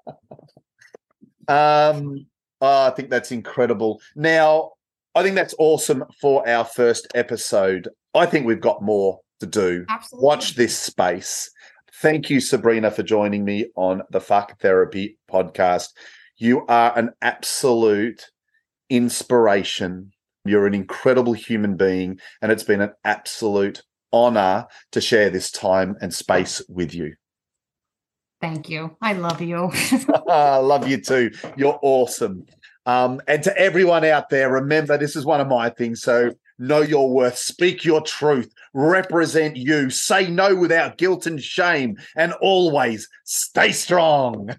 [1.48, 2.26] um,
[2.60, 4.00] oh, I think that's incredible.
[4.14, 4.72] Now,
[5.14, 7.88] I think that's awesome for our first episode.
[8.14, 9.84] I think we've got more to do.
[9.88, 10.26] Absolutely.
[10.26, 11.50] Watch this space.
[12.00, 15.90] Thank you, Sabrina, for joining me on the Fuck Therapy podcast.
[16.36, 18.30] You are an absolute
[18.90, 20.12] inspiration.
[20.44, 23.82] You're an incredible human being, and it's been an absolute
[24.12, 27.14] honor to share this time and space with you.
[28.40, 28.96] Thank you.
[29.00, 29.70] I love you.
[30.28, 31.30] I love you too.
[31.56, 32.46] You're awesome.
[32.86, 36.02] Um, and to everyone out there, remember this is one of my things.
[36.02, 41.96] So know your worth, speak your truth, represent you, say no without guilt and shame,
[42.16, 44.50] and always stay strong.